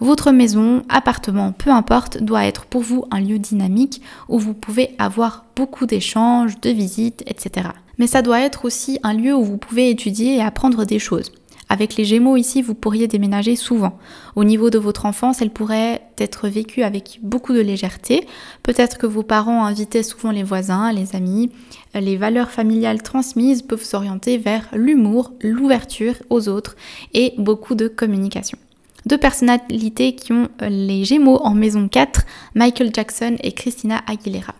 Votre 0.00 0.30
maison, 0.30 0.82
appartement, 0.88 1.52
peu 1.52 1.70
importe, 1.70 2.22
doit 2.22 2.44
être 2.44 2.66
pour 2.66 2.82
vous 2.82 3.06
un 3.10 3.20
lieu 3.20 3.38
dynamique 3.38 4.02
où 4.28 4.38
vous 4.38 4.54
pouvez 4.54 4.94
avoir 4.98 5.44
beaucoup 5.56 5.86
d'échanges, 5.86 6.60
de 6.60 6.70
visites, 6.70 7.22
etc 7.26 7.70
mais 7.98 8.06
ça 8.06 8.22
doit 8.22 8.40
être 8.40 8.64
aussi 8.64 8.98
un 9.02 9.14
lieu 9.14 9.34
où 9.34 9.44
vous 9.44 9.58
pouvez 9.58 9.90
étudier 9.90 10.36
et 10.36 10.42
apprendre 10.42 10.84
des 10.84 10.98
choses. 10.98 11.32
Avec 11.68 11.96
les 11.96 12.04
Gémeaux 12.04 12.36
ici, 12.36 12.62
vous 12.62 12.74
pourriez 12.74 13.08
déménager 13.08 13.56
souvent. 13.56 13.98
Au 14.36 14.44
niveau 14.44 14.70
de 14.70 14.78
votre 14.78 15.04
enfance, 15.04 15.42
elle 15.42 15.50
pourrait 15.50 16.02
être 16.16 16.48
vécue 16.48 16.82
avec 16.82 17.18
beaucoup 17.22 17.52
de 17.54 17.60
légèreté. 17.60 18.26
Peut-être 18.62 18.98
que 18.98 19.06
vos 19.06 19.24
parents 19.24 19.64
invitaient 19.64 20.04
souvent 20.04 20.30
les 20.30 20.44
voisins, 20.44 20.92
les 20.92 21.16
amis. 21.16 21.50
Les 21.92 22.16
valeurs 22.16 22.52
familiales 22.52 23.02
transmises 23.02 23.62
peuvent 23.62 23.82
s'orienter 23.82 24.38
vers 24.38 24.68
l'humour, 24.74 25.32
l'ouverture 25.42 26.14
aux 26.30 26.48
autres 26.48 26.76
et 27.14 27.34
beaucoup 27.36 27.74
de 27.74 27.88
communication. 27.88 28.58
Deux 29.06 29.18
personnalités 29.18 30.14
qui 30.14 30.32
ont 30.32 30.48
les 30.60 31.04
Gémeaux 31.04 31.40
en 31.42 31.54
maison 31.54 31.88
4, 31.88 32.22
Michael 32.54 32.90
Jackson 32.94 33.36
et 33.42 33.52
Christina 33.52 34.02
Aguilera. 34.06 34.54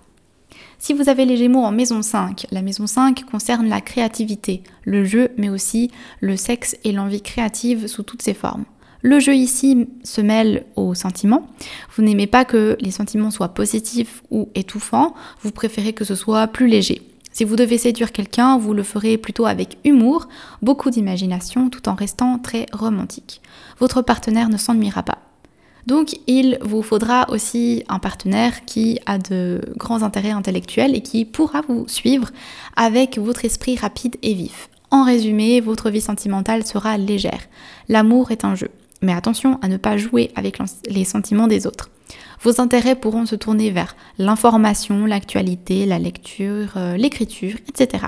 Si 0.87 0.95
vous 0.95 1.09
avez 1.09 1.25
les 1.25 1.37
Gémeaux 1.37 1.65
en 1.65 1.73
maison 1.73 2.01
5, 2.01 2.47
la 2.53 2.63
maison 2.63 2.87
5 2.87 3.25
concerne 3.25 3.69
la 3.69 3.81
créativité, 3.81 4.63
le 4.85 5.05
jeu, 5.05 5.31
mais 5.37 5.49
aussi 5.49 5.91
le 6.21 6.37
sexe 6.37 6.77
et 6.85 6.93
l'envie 6.93 7.23
créative 7.23 7.89
sous 7.89 8.05
toutes 8.05 8.23
ses 8.23 8.35
formes. 8.35 8.65
Le 9.03 9.19
jeu 9.19 9.35
ici 9.35 9.89
se 10.05 10.21
mêle 10.21 10.65
aux 10.77 10.95
sentiments. 10.95 11.49
Vous 11.97 12.05
n'aimez 12.05 12.29
pas 12.29 12.45
que 12.45 12.77
les 12.79 12.93
sentiments 12.93 13.33
soient 13.33 13.49
positifs 13.49 14.23
ou 14.31 14.49
étouffants, 14.55 15.13
vous 15.43 15.51
préférez 15.51 15.93
que 15.93 16.05
ce 16.05 16.15
soit 16.15 16.47
plus 16.47 16.69
léger. 16.69 17.03
Si 17.33 17.43
vous 17.43 17.57
devez 17.57 17.79
séduire 17.79 18.13
quelqu'un, 18.13 18.57
vous 18.57 18.73
le 18.73 18.85
ferez 18.85 19.19
plutôt 19.19 19.47
avec 19.47 19.79
humour, 19.85 20.29
beaucoup 20.63 20.91
d'imagination 20.91 21.69
tout 21.69 21.89
en 21.89 21.97
restant 21.97 22.39
très 22.39 22.67
romantique. 22.73 23.43
Votre 23.81 24.03
partenaire 24.03 24.49
ne 24.51 24.57
s'ennuiera 24.57 25.03
pas. 25.03 25.26
Donc 25.87 26.17
il 26.27 26.59
vous 26.63 26.83
faudra 26.83 27.31
aussi 27.31 27.85
un 27.89 27.99
partenaire 27.99 28.65
qui 28.65 28.99
a 29.07 29.19
de 29.19 29.61
grands 29.77 30.03
intérêts 30.03 30.33
intellectuels 30.33 30.97
et 30.97 31.01
qui 31.01 31.25
pourra 31.25 31.63
vous 31.69 31.87
suivre 31.89 32.31
avec 32.75 33.19
votre 33.19 33.45
esprit 33.45 33.77
rapide 33.77 34.17
et 34.23 34.35
vif. 34.35 34.69
En 34.91 35.05
résumé, 35.05 35.61
votre 35.61 35.91
vie 35.91 36.01
sentimentale 36.01 36.67
sera 36.67 36.99
légère. 36.99 37.47
L'amour 37.89 38.31
est 38.31 38.45
un 38.45 38.55
jeu. 38.55 38.71
Mais 39.03 39.13
attention 39.13 39.59
à 39.63 39.69
ne 39.69 39.77
pas 39.77 39.97
jouer 39.97 40.31
avec 40.37 40.59
les 40.89 41.05
sentiments 41.05 41.49
des 41.49 41.67
autres. 41.67 41.91
Vos 42.43 42.61
intérêts 42.61 42.97
pourront 42.97 43.27
se 43.27 43.37
tourner 43.37 43.71
vers 43.71 43.97
l'information, 44.19 45.07
l'actualité, 45.07 45.87
la 45.87 45.99
lecture, 45.99 46.73
euh, 46.77 46.97
l'écriture, 46.97 47.57
etc. 47.69 48.07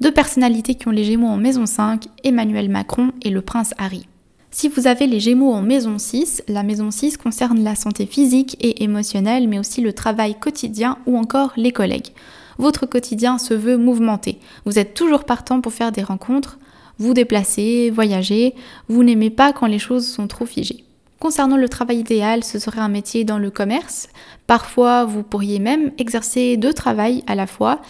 Deux 0.00 0.12
personnalités 0.12 0.76
qui 0.76 0.88
ont 0.88 0.92
les 0.92 1.04
Gémeaux 1.04 1.28
en 1.28 1.36
maison 1.36 1.66
5, 1.66 2.06
Emmanuel 2.24 2.68
Macron 2.68 3.10
et 3.22 3.30
le 3.30 3.42
prince 3.42 3.74
Harry. 3.78 4.06
Si 4.50 4.68
vous 4.68 4.86
avez 4.86 5.06
les 5.06 5.20
Gémeaux 5.20 5.52
en 5.52 5.60
maison 5.60 5.98
6, 5.98 6.42
la 6.48 6.62
maison 6.62 6.90
6 6.90 7.18
concerne 7.18 7.62
la 7.62 7.74
santé 7.74 8.06
physique 8.06 8.56
et 8.60 8.82
émotionnelle, 8.82 9.46
mais 9.46 9.58
aussi 9.58 9.82
le 9.82 9.92
travail 9.92 10.36
quotidien 10.38 10.96
ou 11.06 11.18
encore 11.18 11.52
les 11.56 11.70
collègues. 11.70 12.12
Votre 12.56 12.86
quotidien 12.86 13.38
se 13.38 13.52
veut 13.54 13.76
mouvementé. 13.76 14.38
Vous 14.64 14.78
êtes 14.78 14.94
toujours 14.94 15.24
partant 15.24 15.60
pour 15.60 15.72
faire 15.72 15.92
des 15.92 16.02
rencontres, 16.02 16.58
vous 16.98 17.14
déplacer, 17.14 17.90
voyager. 17.90 18.54
Vous 18.88 19.04
n'aimez 19.04 19.30
pas 19.30 19.52
quand 19.52 19.66
les 19.66 19.78
choses 19.78 20.06
sont 20.06 20.26
trop 20.26 20.46
figées. 20.46 20.84
Concernant 21.20 21.56
le 21.56 21.68
travail 21.68 21.98
idéal, 21.98 22.42
ce 22.42 22.58
serait 22.58 22.80
un 22.80 22.88
métier 22.88 23.24
dans 23.24 23.38
le 23.38 23.50
commerce. 23.50 24.08
Parfois, 24.46 25.04
vous 25.04 25.22
pourriez 25.22 25.58
même 25.58 25.92
exercer 25.98 26.56
deux 26.56 26.72
travails 26.72 27.22
à 27.26 27.34
la 27.34 27.46
fois. 27.46 27.80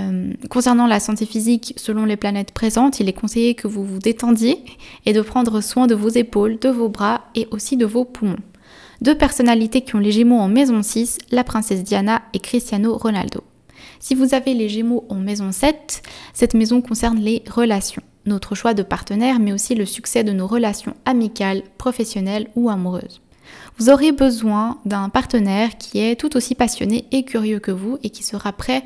Euh, 0.00 0.32
concernant 0.50 0.86
la 0.86 0.98
santé 0.98 1.24
physique, 1.24 1.74
selon 1.76 2.04
les 2.04 2.16
planètes 2.16 2.52
présentes, 2.52 2.98
il 3.00 3.08
est 3.08 3.12
conseillé 3.12 3.54
que 3.54 3.68
vous 3.68 3.84
vous 3.84 4.00
détendiez 4.00 4.64
et 5.06 5.12
de 5.12 5.20
prendre 5.20 5.60
soin 5.60 5.86
de 5.86 5.94
vos 5.94 6.08
épaules, 6.08 6.58
de 6.58 6.68
vos 6.68 6.88
bras 6.88 7.26
et 7.34 7.46
aussi 7.50 7.76
de 7.76 7.86
vos 7.86 8.04
poumons. 8.04 8.36
Deux 9.00 9.16
personnalités 9.16 9.82
qui 9.82 9.94
ont 9.96 10.00
les 10.00 10.12
Gémeaux 10.12 10.38
en 10.38 10.48
maison 10.48 10.82
6, 10.82 11.18
la 11.30 11.44
princesse 11.44 11.84
Diana 11.84 12.22
et 12.32 12.38
Cristiano 12.38 12.96
Ronaldo. 12.96 13.42
Si 14.00 14.14
vous 14.14 14.34
avez 14.34 14.54
les 14.54 14.68
Gémeaux 14.68 15.04
en 15.08 15.16
maison 15.16 15.52
7, 15.52 16.02
cette 16.32 16.54
maison 16.54 16.80
concerne 16.80 17.18
les 17.18 17.42
relations, 17.50 18.02
notre 18.26 18.54
choix 18.54 18.74
de 18.74 18.82
partenaire, 18.82 19.38
mais 19.38 19.52
aussi 19.52 19.74
le 19.74 19.86
succès 19.86 20.24
de 20.24 20.32
nos 20.32 20.46
relations 20.46 20.94
amicales, 21.04 21.62
professionnelles 21.78 22.48
ou 22.56 22.70
amoureuses. 22.70 23.20
Vous 23.78 23.90
aurez 23.90 24.12
besoin 24.12 24.78
d'un 24.84 25.08
partenaire 25.08 25.76
qui 25.78 25.98
est 25.98 26.14
tout 26.14 26.36
aussi 26.36 26.54
passionné 26.54 27.06
et 27.10 27.24
curieux 27.24 27.58
que 27.58 27.72
vous 27.72 27.98
et 28.04 28.10
qui 28.10 28.22
sera 28.22 28.52
prêt 28.52 28.84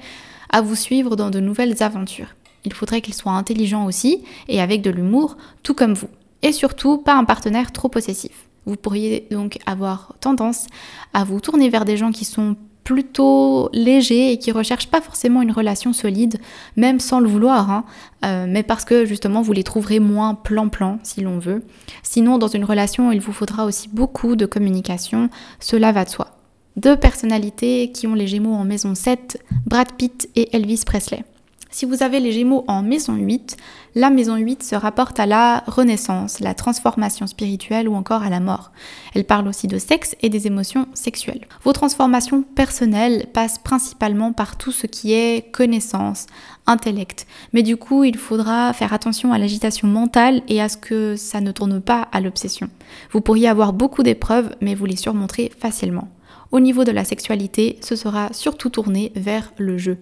à 0.49 0.63
vous 0.63 0.77
suivre 0.77 1.15
dans 1.15 1.29
de 1.29 1.41
nouvelles 1.41 1.83
aventures. 1.83 2.35
Il 2.65 2.73
faudrait 2.73 3.03
qu'il 3.03 3.15
soit 3.15 3.33
intelligent 3.33 3.85
aussi 3.85 4.25
et 4.49 4.63
avec 4.63 4.81
de 4.81 4.91
l'humour, 4.91 5.37
tout 5.63 5.75
comme 5.75 5.93
vous. 5.93 6.09
Et 6.43 6.53
surtout, 6.53 6.97
pas 6.97 7.15
un 7.15 7.25
partenaire 7.25 7.71
trop 7.73 7.89
possessif. 7.89 8.33
Vous 8.65 8.77
pourriez 8.77 9.27
donc 9.31 9.59
avoir 9.67 10.15
tendance 10.21 10.67
à 11.13 11.25
vous 11.25 11.41
tourner 11.41 11.69
vers 11.69 11.85
des 11.85 11.97
gens 11.97 12.13
qui 12.13 12.25
sont 12.25 12.57
plutôt 12.89 13.69
légers 13.75 14.33
et 14.33 14.39
qui 14.39 14.51
recherchent 14.51 14.87
pas 14.87 15.03
forcément 15.03 15.43
une 15.43 15.53
relation 15.53 15.93
solide, 15.93 16.39
même 16.75 17.01
sans 17.01 17.21
le 17.21 17.29
vouloir, 17.29 17.71
hein, 17.71 17.85
euh, 18.25 18.47
mais 18.49 18.63
parce 18.63 18.87
que 18.87 19.05
justement 19.05 19.43
vous 19.43 19.53
les 19.53 19.63
trouverez 19.63 20.01
moins 20.01 20.35
plan-plan 20.35 20.99
si 21.03 21.21
l'on 21.21 21.39
veut. 21.39 21.63
Sinon, 22.03 22.39
dans 22.39 22.49
une 22.49 22.65
relation, 22.65 23.13
il 23.13 23.21
vous 23.21 23.35
faudra 23.35 23.67
aussi 23.67 23.91
beaucoup 23.91 24.37
de 24.37 24.47
communication, 24.47 25.29
cela 25.61 25.93
va 25.93 26.07
de 26.07 26.09
soi. 26.09 26.29
Deux 26.77 26.97
personnalités 26.97 27.93
qui 27.93 28.07
ont 28.07 28.15
les 28.15 28.27
Gémeaux 28.27 28.55
en 28.55 28.65
maison 28.65 28.95
7, 28.95 29.39
Brad 29.67 29.93
Pitt 29.93 30.31
et 30.35 30.57
Elvis 30.57 30.85
Presley. 30.87 31.25
Si 31.71 31.85
vous 31.85 32.03
avez 32.03 32.19
les 32.19 32.33
Gémeaux 32.33 32.65
en 32.67 32.83
maison 32.83 33.15
8, 33.15 33.57
la 33.95 34.09
maison 34.09 34.37
8 34.37 34.63
se 34.63 34.75
rapporte 34.75 35.21
à 35.21 35.27
la 35.27 35.65
renaissance, 35.67 36.41
la 36.41 36.55
transformation 36.55 37.27
spirituelle 37.27 37.89
ou 37.89 37.95
encore 37.95 38.23
à 38.23 38.31
la 38.31 38.41
mort. 38.41 38.73
Elle 39.15 39.25
parle 39.25 39.47
aussi 39.47 39.67
de 39.67 39.79
sexe 39.79 40.17
et 40.23 40.31
des 40.31 40.47
émotions 40.47 40.87
sexuelles. 40.95 41.47
Vos 41.65 41.75
transformations 41.75 42.43
personnelles 42.43 43.27
passent 43.35 43.59
principalement 43.59 44.33
par 44.33 44.57
tout 44.57 44.73
ce 44.73 44.87
qui 44.87 45.13
est 45.13 45.53
connaissance, 45.53 46.27
intellect. 46.67 47.27
Mais 47.53 47.63
du 47.63 47.77
coup, 47.77 48.03
il 48.03 48.17
faudra 48.17 48.73
faire 48.73 48.95
attention 48.95 49.35
à 49.35 49.39
l'agitation 49.39 49.89
mentale 49.89 50.41
et 50.49 50.63
à 50.63 50.71
ce 50.71 50.79
que 50.79 51.17
ça 51.17 51.43
ne 51.43 51.53
tourne 51.53 51.83
pas 51.83 52.09
à 52.13 52.21
l'obsession. 52.21 52.71
Vous 53.13 53.21
pourriez 53.21 53.47
avoir 53.47 53.75
beaucoup 53.75 54.03
d'épreuves, 54.03 54.57
mais 54.63 54.75
vous 54.75 54.87
les 54.87 54.97
surmonterez 54.97 55.53
facilement. 55.59 56.09
Au 56.51 56.61
niveau 56.61 56.85
de 56.85 56.93
la 56.93 57.05
sexualité, 57.05 57.79
ce 57.83 57.95
sera 57.95 58.33
surtout 58.33 58.71
tourné 58.71 59.13
vers 59.15 59.53
le 59.59 59.77
jeu. 59.77 59.99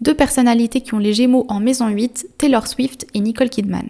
Deux 0.00 0.14
personnalités 0.14 0.80
qui 0.80 0.94
ont 0.94 0.98
les 0.98 1.12
Gémeaux 1.12 1.44
en 1.48 1.60
maison 1.60 1.88
8, 1.88 2.28
Taylor 2.38 2.66
Swift 2.66 3.06
et 3.12 3.20
Nicole 3.20 3.50
Kidman. 3.50 3.86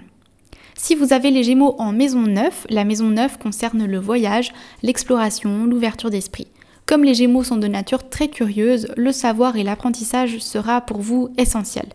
Si 0.76 0.96
vous 0.96 1.12
avez 1.12 1.30
les 1.30 1.44
Gémeaux 1.44 1.76
en 1.78 1.92
maison 1.92 2.22
9, 2.22 2.66
la 2.68 2.84
maison 2.84 3.10
9 3.10 3.38
concerne 3.38 3.84
le 3.84 3.98
voyage, 3.98 4.52
l'exploration, 4.82 5.66
l'ouverture 5.66 6.10
d'esprit. 6.10 6.48
Comme 6.84 7.04
les 7.04 7.14
Gémeaux 7.14 7.44
sont 7.44 7.58
de 7.58 7.68
nature 7.68 8.08
très 8.08 8.26
curieuse, 8.26 8.88
le 8.96 9.12
savoir 9.12 9.54
et 9.54 9.62
l'apprentissage 9.62 10.40
sera 10.40 10.80
pour 10.80 10.98
vous 10.98 11.28
essentiel. 11.38 11.86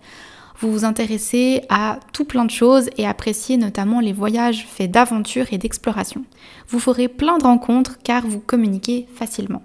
vous 0.62 0.71
vous 0.71 0.86
intéressez 0.86 1.63
à 1.67 1.99
tout 2.13 2.23
plein 2.23 2.45
de 2.45 2.51
choses 2.51 2.89
et 2.97 3.06
appréciez 3.06 3.58
notamment 3.58 3.99
les 3.99 4.13
voyages 4.13 4.65
faits 4.65 4.91
d'aventure 4.91 5.47
et 5.51 5.58
d'exploration. 5.58 6.23
Vous 6.69 6.80
ferez 6.80 7.10
plein 7.10 7.38
de 7.38 7.43
rencontres 7.43 7.97
car 8.01 8.25
vous 8.25 8.39
communiquez 8.39 9.08
facilement. 9.13 9.62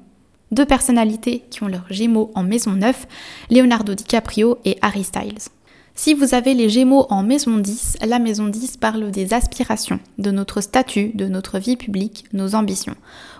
Deux 0.50 0.66
personnalités 0.66 1.44
qui 1.50 1.62
ont 1.62 1.68
leurs 1.68 1.86
gémeaux 1.90 2.32
en 2.34 2.42
maison 2.42 2.72
9, 2.72 3.06
Leonardo 3.50 3.94
DiCaprio 3.94 4.58
et 4.64 4.78
Harry 4.82 5.04
Styles. 5.04 5.38
Si 5.94 6.14
vous 6.14 6.34
avez 6.34 6.54
les 6.54 6.68
Gémeaux 6.68 7.06
en 7.10 7.22
maison 7.22 7.58
10, 7.58 7.98
la 8.06 8.18
maison 8.18 8.48
10 8.48 8.78
parle 8.78 9.10
des 9.10 9.34
aspirations, 9.34 10.00
de 10.18 10.30
notre 10.30 10.60
statut, 10.60 11.10
de 11.14 11.26
notre 11.26 11.58
vie 11.58 11.76
publique, 11.76 12.24
nos 12.32 12.54
ambitions. 12.54 12.94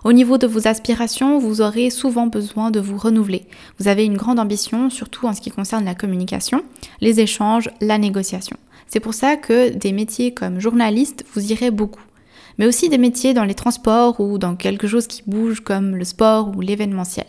Au 0.05 0.13
niveau 0.13 0.37
de 0.37 0.47
vos 0.47 0.69
aspirations, 0.69 1.39
vous 1.39 1.63
aurez 1.63 1.91
souvent 1.91 2.27
besoin 2.27 2.71
de 2.71 2.79
vous 2.79 2.99
renouveler. 2.99 3.47
Vous 3.79 3.89
avez 3.89 4.05
une 4.05 4.17
grande 4.17 4.39
ambition, 4.39 4.91
surtout 4.91 5.27
en 5.27 5.33
ce 5.33 5.41
qui 5.41 5.51
concerne 5.51 5.85
la 5.85 5.95
communication, 5.95 6.63
les 7.01 7.21
échanges, 7.21 7.71
la 7.81 7.99
négociation. 7.99 8.59
C'est 8.89 9.01
pour 9.01 9.15
ça 9.15 9.37
que 9.37 9.71
des 9.71 9.93
métiers 9.93 10.35
comme 10.35 10.61
journaliste 10.61 11.25
vous 11.33 11.53
irez 11.53 11.71
beaucoup. 11.71 12.03
Mais 12.61 12.67
aussi 12.67 12.91
des 12.91 12.99
métiers 12.99 13.33
dans 13.33 13.45
les 13.45 13.55
transports 13.55 14.21
ou 14.21 14.37
dans 14.37 14.55
quelque 14.55 14.87
chose 14.87 15.07
qui 15.07 15.23
bouge 15.27 15.61
comme 15.61 15.97
le 15.97 16.05
sport 16.05 16.53
ou 16.55 16.61
l'événementiel. 16.61 17.25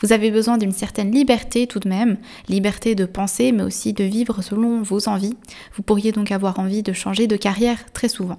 Vous 0.00 0.14
avez 0.14 0.30
besoin 0.30 0.56
d'une 0.56 0.72
certaine 0.72 1.12
liberté 1.12 1.66
tout 1.66 1.80
de 1.80 1.88
même, 1.88 2.16
liberté 2.48 2.94
de 2.94 3.04
penser 3.04 3.52
mais 3.52 3.62
aussi 3.62 3.92
de 3.92 4.04
vivre 4.04 4.40
selon 4.40 4.80
vos 4.80 5.06
envies. 5.06 5.36
Vous 5.76 5.82
pourriez 5.82 6.12
donc 6.12 6.32
avoir 6.32 6.58
envie 6.58 6.82
de 6.82 6.94
changer 6.94 7.26
de 7.26 7.36
carrière 7.36 7.92
très 7.92 8.08
souvent. 8.08 8.38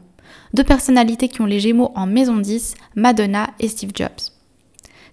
Deux 0.56 0.63
personnalités 0.63 1.27
qui 1.27 1.41
ont 1.41 1.45
les 1.45 1.60
Gémeaux 1.60 1.91
en 1.93 2.08
maison 2.08 2.38
10, 2.38 2.73
Madonna 2.95 3.51
et 3.60 3.67
Steve 3.67 3.91
Jobs. 3.93 4.10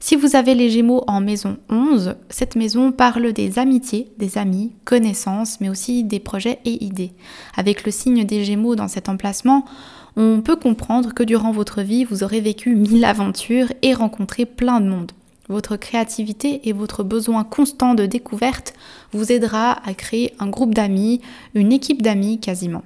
Si 0.01 0.15
vous 0.17 0.37
avez 0.37 0.55
les 0.55 0.71
Gémeaux 0.71 1.03
en 1.09 1.21
maison 1.21 1.59
11, 1.69 2.15
cette 2.31 2.55
maison 2.55 2.93
parle 2.93 3.33
des 3.33 3.59
amitiés, 3.59 4.13
des 4.17 4.39
amis, 4.39 4.73
connaissances, 4.85 5.61
mais 5.61 5.69
aussi 5.69 6.05
des 6.05 6.21
projets 6.21 6.61
et 6.65 6.85
idées. 6.85 7.13
Avec 7.57 7.85
le 7.85 7.91
signe 7.91 8.25
des 8.25 8.45
Gémeaux 8.45 8.77
dans 8.77 8.87
cet 8.87 9.09
emplacement, 9.09 9.65
on 10.21 10.41
peut 10.41 10.57
comprendre 10.57 11.15
que 11.15 11.23
durant 11.23 11.53
votre 11.53 11.81
vie, 11.81 12.05
vous 12.05 12.25
aurez 12.25 12.41
vécu 12.41 12.75
mille 12.75 13.05
aventures 13.05 13.73
et 13.83 13.95
rencontré 13.95 14.47
plein 14.47 14.81
de 14.81 14.89
monde. 14.89 15.13
Votre 15.49 15.77
créativité 15.77 16.69
et 16.69 16.73
votre 16.73 17.05
besoin 17.05 17.45
constant 17.45 17.95
de 17.95 18.05
découverte 18.05 18.75
vous 19.13 19.31
aidera 19.31 19.79
à 19.89 19.95
créer 19.95 20.35
un 20.41 20.49
groupe 20.49 20.75
d'amis, 20.75 21.21
une 21.55 21.73
équipe 21.73 22.03
d'amis 22.03 22.41
quasiment. 22.41 22.83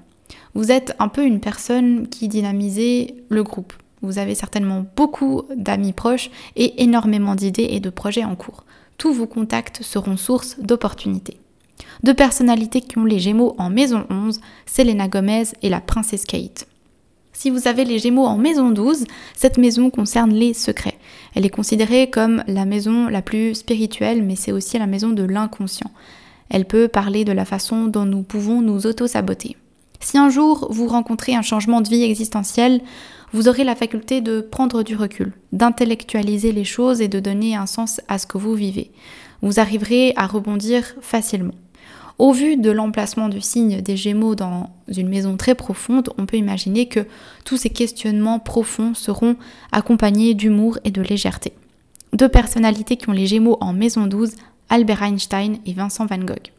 Vous 0.54 0.70
êtes 0.70 0.94
un 0.98 1.08
peu 1.08 1.24
une 1.24 1.40
personne 1.40 2.06
qui 2.06 2.28
dynamisez 2.28 3.14
le 3.30 3.42
groupe. 3.42 3.72
Vous 4.02 4.18
avez 4.18 4.34
certainement 4.34 4.84
beaucoup 4.94 5.42
d'amis 5.56 5.94
proches 5.94 6.30
et 6.54 6.82
énormément 6.82 7.34
d'idées 7.34 7.68
et 7.70 7.80
de 7.80 7.88
projets 7.88 8.24
en 8.24 8.36
cours. 8.36 8.64
Tous 8.98 9.14
vos 9.14 9.26
contacts 9.26 9.82
seront 9.82 10.18
source 10.18 10.58
d'opportunités. 10.60 11.38
Deux 12.02 12.14
personnalités 12.14 12.82
qui 12.82 12.98
ont 12.98 13.06
les 13.06 13.18
Gémeaux 13.20 13.54
en 13.56 13.70
maison 13.70 14.04
11, 14.10 14.40
Selena 14.66 15.08
Gomez 15.08 15.44
et 15.62 15.70
la 15.70 15.80
princesse 15.80 16.26
Kate. 16.26 16.66
Si 17.32 17.50
vous 17.50 17.66
avez 17.66 17.84
les 17.84 17.98
Gémeaux 17.98 18.26
en 18.26 18.36
maison 18.36 18.70
12, 18.70 19.04
cette 19.34 19.58
maison 19.58 19.90
concerne 19.90 20.32
les 20.32 20.52
secrets. 20.52 20.98
Elle 21.34 21.46
est 21.46 21.50
considérée 21.50 22.10
comme 22.10 22.44
la 22.46 22.66
maison 22.66 23.08
la 23.08 23.22
plus 23.22 23.54
spirituelle, 23.54 24.22
mais 24.22 24.36
c'est 24.36 24.52
aussi 24.52 24.78
la 24.78 24.86
maison 24.86 25.10
de 25.10 25.22
l'inconscient. 25.22 25.90
Elle 26.50 26.66
peut 26.66 26.88
parler 26.88 27.24
de 27.24 27.32
la 27.32 27.46
façon 27.46 27.86
dont 27.86 28.04
nous 28.04 28.22
pouvons 28.22 28.60
nous 28.60 28.86
auto-saboter. 28.86 29.56
Si 30.00 30.18
un 30.18 30.28
jour 30.28 30.68
vous 30.70 30.86
rencontrez 30.86 31.34
un 31.34 31.42
changement 31.42 31.80
de 31.80 31.88
vie 31.88 32.02
existentiel, 32.02 32.82
vous 33.32 33.48
aurez 33.48 33.64
la 33.64 33.76
faculté 33.76 34.20
de 34.20 34.40
prendre 34.40 34.82
du 34.82 34.94
recul, 34.94 35.32
d'intellectualiser 35.52 36.52
les 36.52 36.64
choses 36.64 37.00
et 37.00 37.08
de 37.08 37.20
donner 37.20 37.56
un 37.56 37.66
sens 37.66 38.00
à 38.08 38.18
ce 38.18 38.26
que 38.26 38.36
vous 38.36 38.54
vivez. 38.54 38.90
Vous 39.40 39.58
arriverez 39.58 40.12
à 40.16 40.26
rebondir 40.26 40.84
facilement. 41.00 41.54
Au 42.18 42.32
vu 42.32 42.56
de 42.56 42.70
l'emplacement 42.70 43.28
du 43.28 43.40
signe 43.40 43.80
des 43.80 43.96
Gémeaux 43.96 44.34
dans 44.34 44.70
une 44.88 45.08
maison 45.08 45.36
très 45.36 45.54
profonde, 45.54 46.10
on 46.18 46.26
peut 46.26 46.36
imaginer 46.36 46.86
que 46.86 47.06
tous 47.44 47.56
ces 47.56 47.70
questionnements 47.70 48.38
profonds 48.38 48.94
seront 48.94 49.36
accompagnés 49.72 50.34
d'humour 50.34 50.78
et 50.84 50.90
de 50.90 51.02
légèreté. 51.02 51.52
Deux 52.12 52.28
personnalités 52.28 52.96
qui 52.96 53.08
ont 53.08 53.12
les 53.12 53.26
Gémeaux 53.26 53.56
en 53.60 53.72
maison 53.72 54.06
12, 54.06 54.32
Albert 54.68 55.02
Einstein 55.02 55.58
et 55.66 55.72
Vincent 55.72 56.06
Van 56.06 56.18
Gogh. 56.18 56.50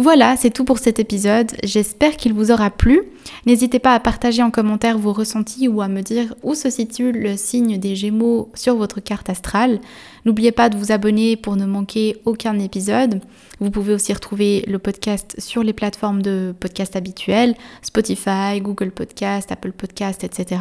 Voilà, 0.00 0.36
c'est 0.36 0.50
tout 0.50 0.64
pour 0.64 0.78
cet 0.78 1.00
épisode. 1.00 1.50
J'espère 1.64 2.16
qu'il 2.16 2.32
vous 2.32 2.52
aura 2.52 2.70
plu. 2.70 3.02
N'hésitez 3.46 3.80
pas 3.80 3.94
à 3.94 3.98
partager 3.98 4.44
en 4.44 4.52
commentaire 4.52 4.96
vos 4.96 5.12
ressentis 5.12 5.66
ou 5.66 5.80
à 5.80 5.88
me 5.88 6.02
dire 6.02 6.36
où 6.44 6.54
se 6.54 6.70
situe 6.70 7.10
le 7.10 7.36
signe 7.36 7.78
des 7.78 7.96
Gémeaux 7.96 8.48
sur 8.54 8.76
votre 8.76 9.00
carte 9.00 9.28
astrale. 9.28 9.80
N'oubliez 10.24 10.52
pas 10.52 10.68
de 10.68 10.78
vous 10.78 10.92
abonner 10.92 11.34
pour 11.34 11.56
ne 11.56 11.66
manquer 11.66 12.16
aucun 12.26 12.60
épisode. 12.60 13.20
Vous 13.58 13.72
pouvez 13.72 13.92
aussi 13.92 14.12
retrouver 14.12 14.64
le 14.68 14.78
podcast 14.78 15.34
sur 15.38 15.64
les 15.64 15.72
plateformes 15.72 16.22
de 16.22 16.54
podcast 16.60 16.94
habituelles, 16.94 17.56
Spotify, 17.82 18.60
Google 18.60 18.92
Podcast, 18.92 19.50
Apple 19.50 19.72
Podcast, 19.72 20.22
etc. 20.22 20.60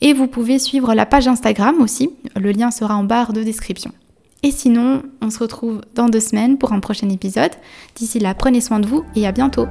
Et 0.00 0.12
vous 0.12 0.28
pouvez 0.28 0.60
suivre 0.60 0.94
la 0.94 1.06
page 1.06 1.26
Instagram 1.26 1.82
aussi. 1.82 2.10
Le 2.36 2.52
lien 2.52 2.70
sera 2.70 2.94
en 2.94 3.02
barre 3.02 3.32
de 3.32 3.42
description. 3.42 3.90
Et 4.44 4.50
sinon, 4.50 5.02
on 5.22 5.30
se 5.30 5.38
retrouve 5.38 5.80
dans 5.94 6.10
deux 6.10 6.20
semaines 6.20 6.58
pour 6.58 6.74
un 6.74 6.80
prochain 6.80 7.08
épisode. 7.08 7.52
D'ici 7.96 8.18
là, 8.18 8.34
prenez 8.34 8.60
soin 8.60 8.78
de 8.78 8.86
vous 8.86 9.02
et 9.16 9.26
à 9.26 9.32
bientôt. 9.32 9.66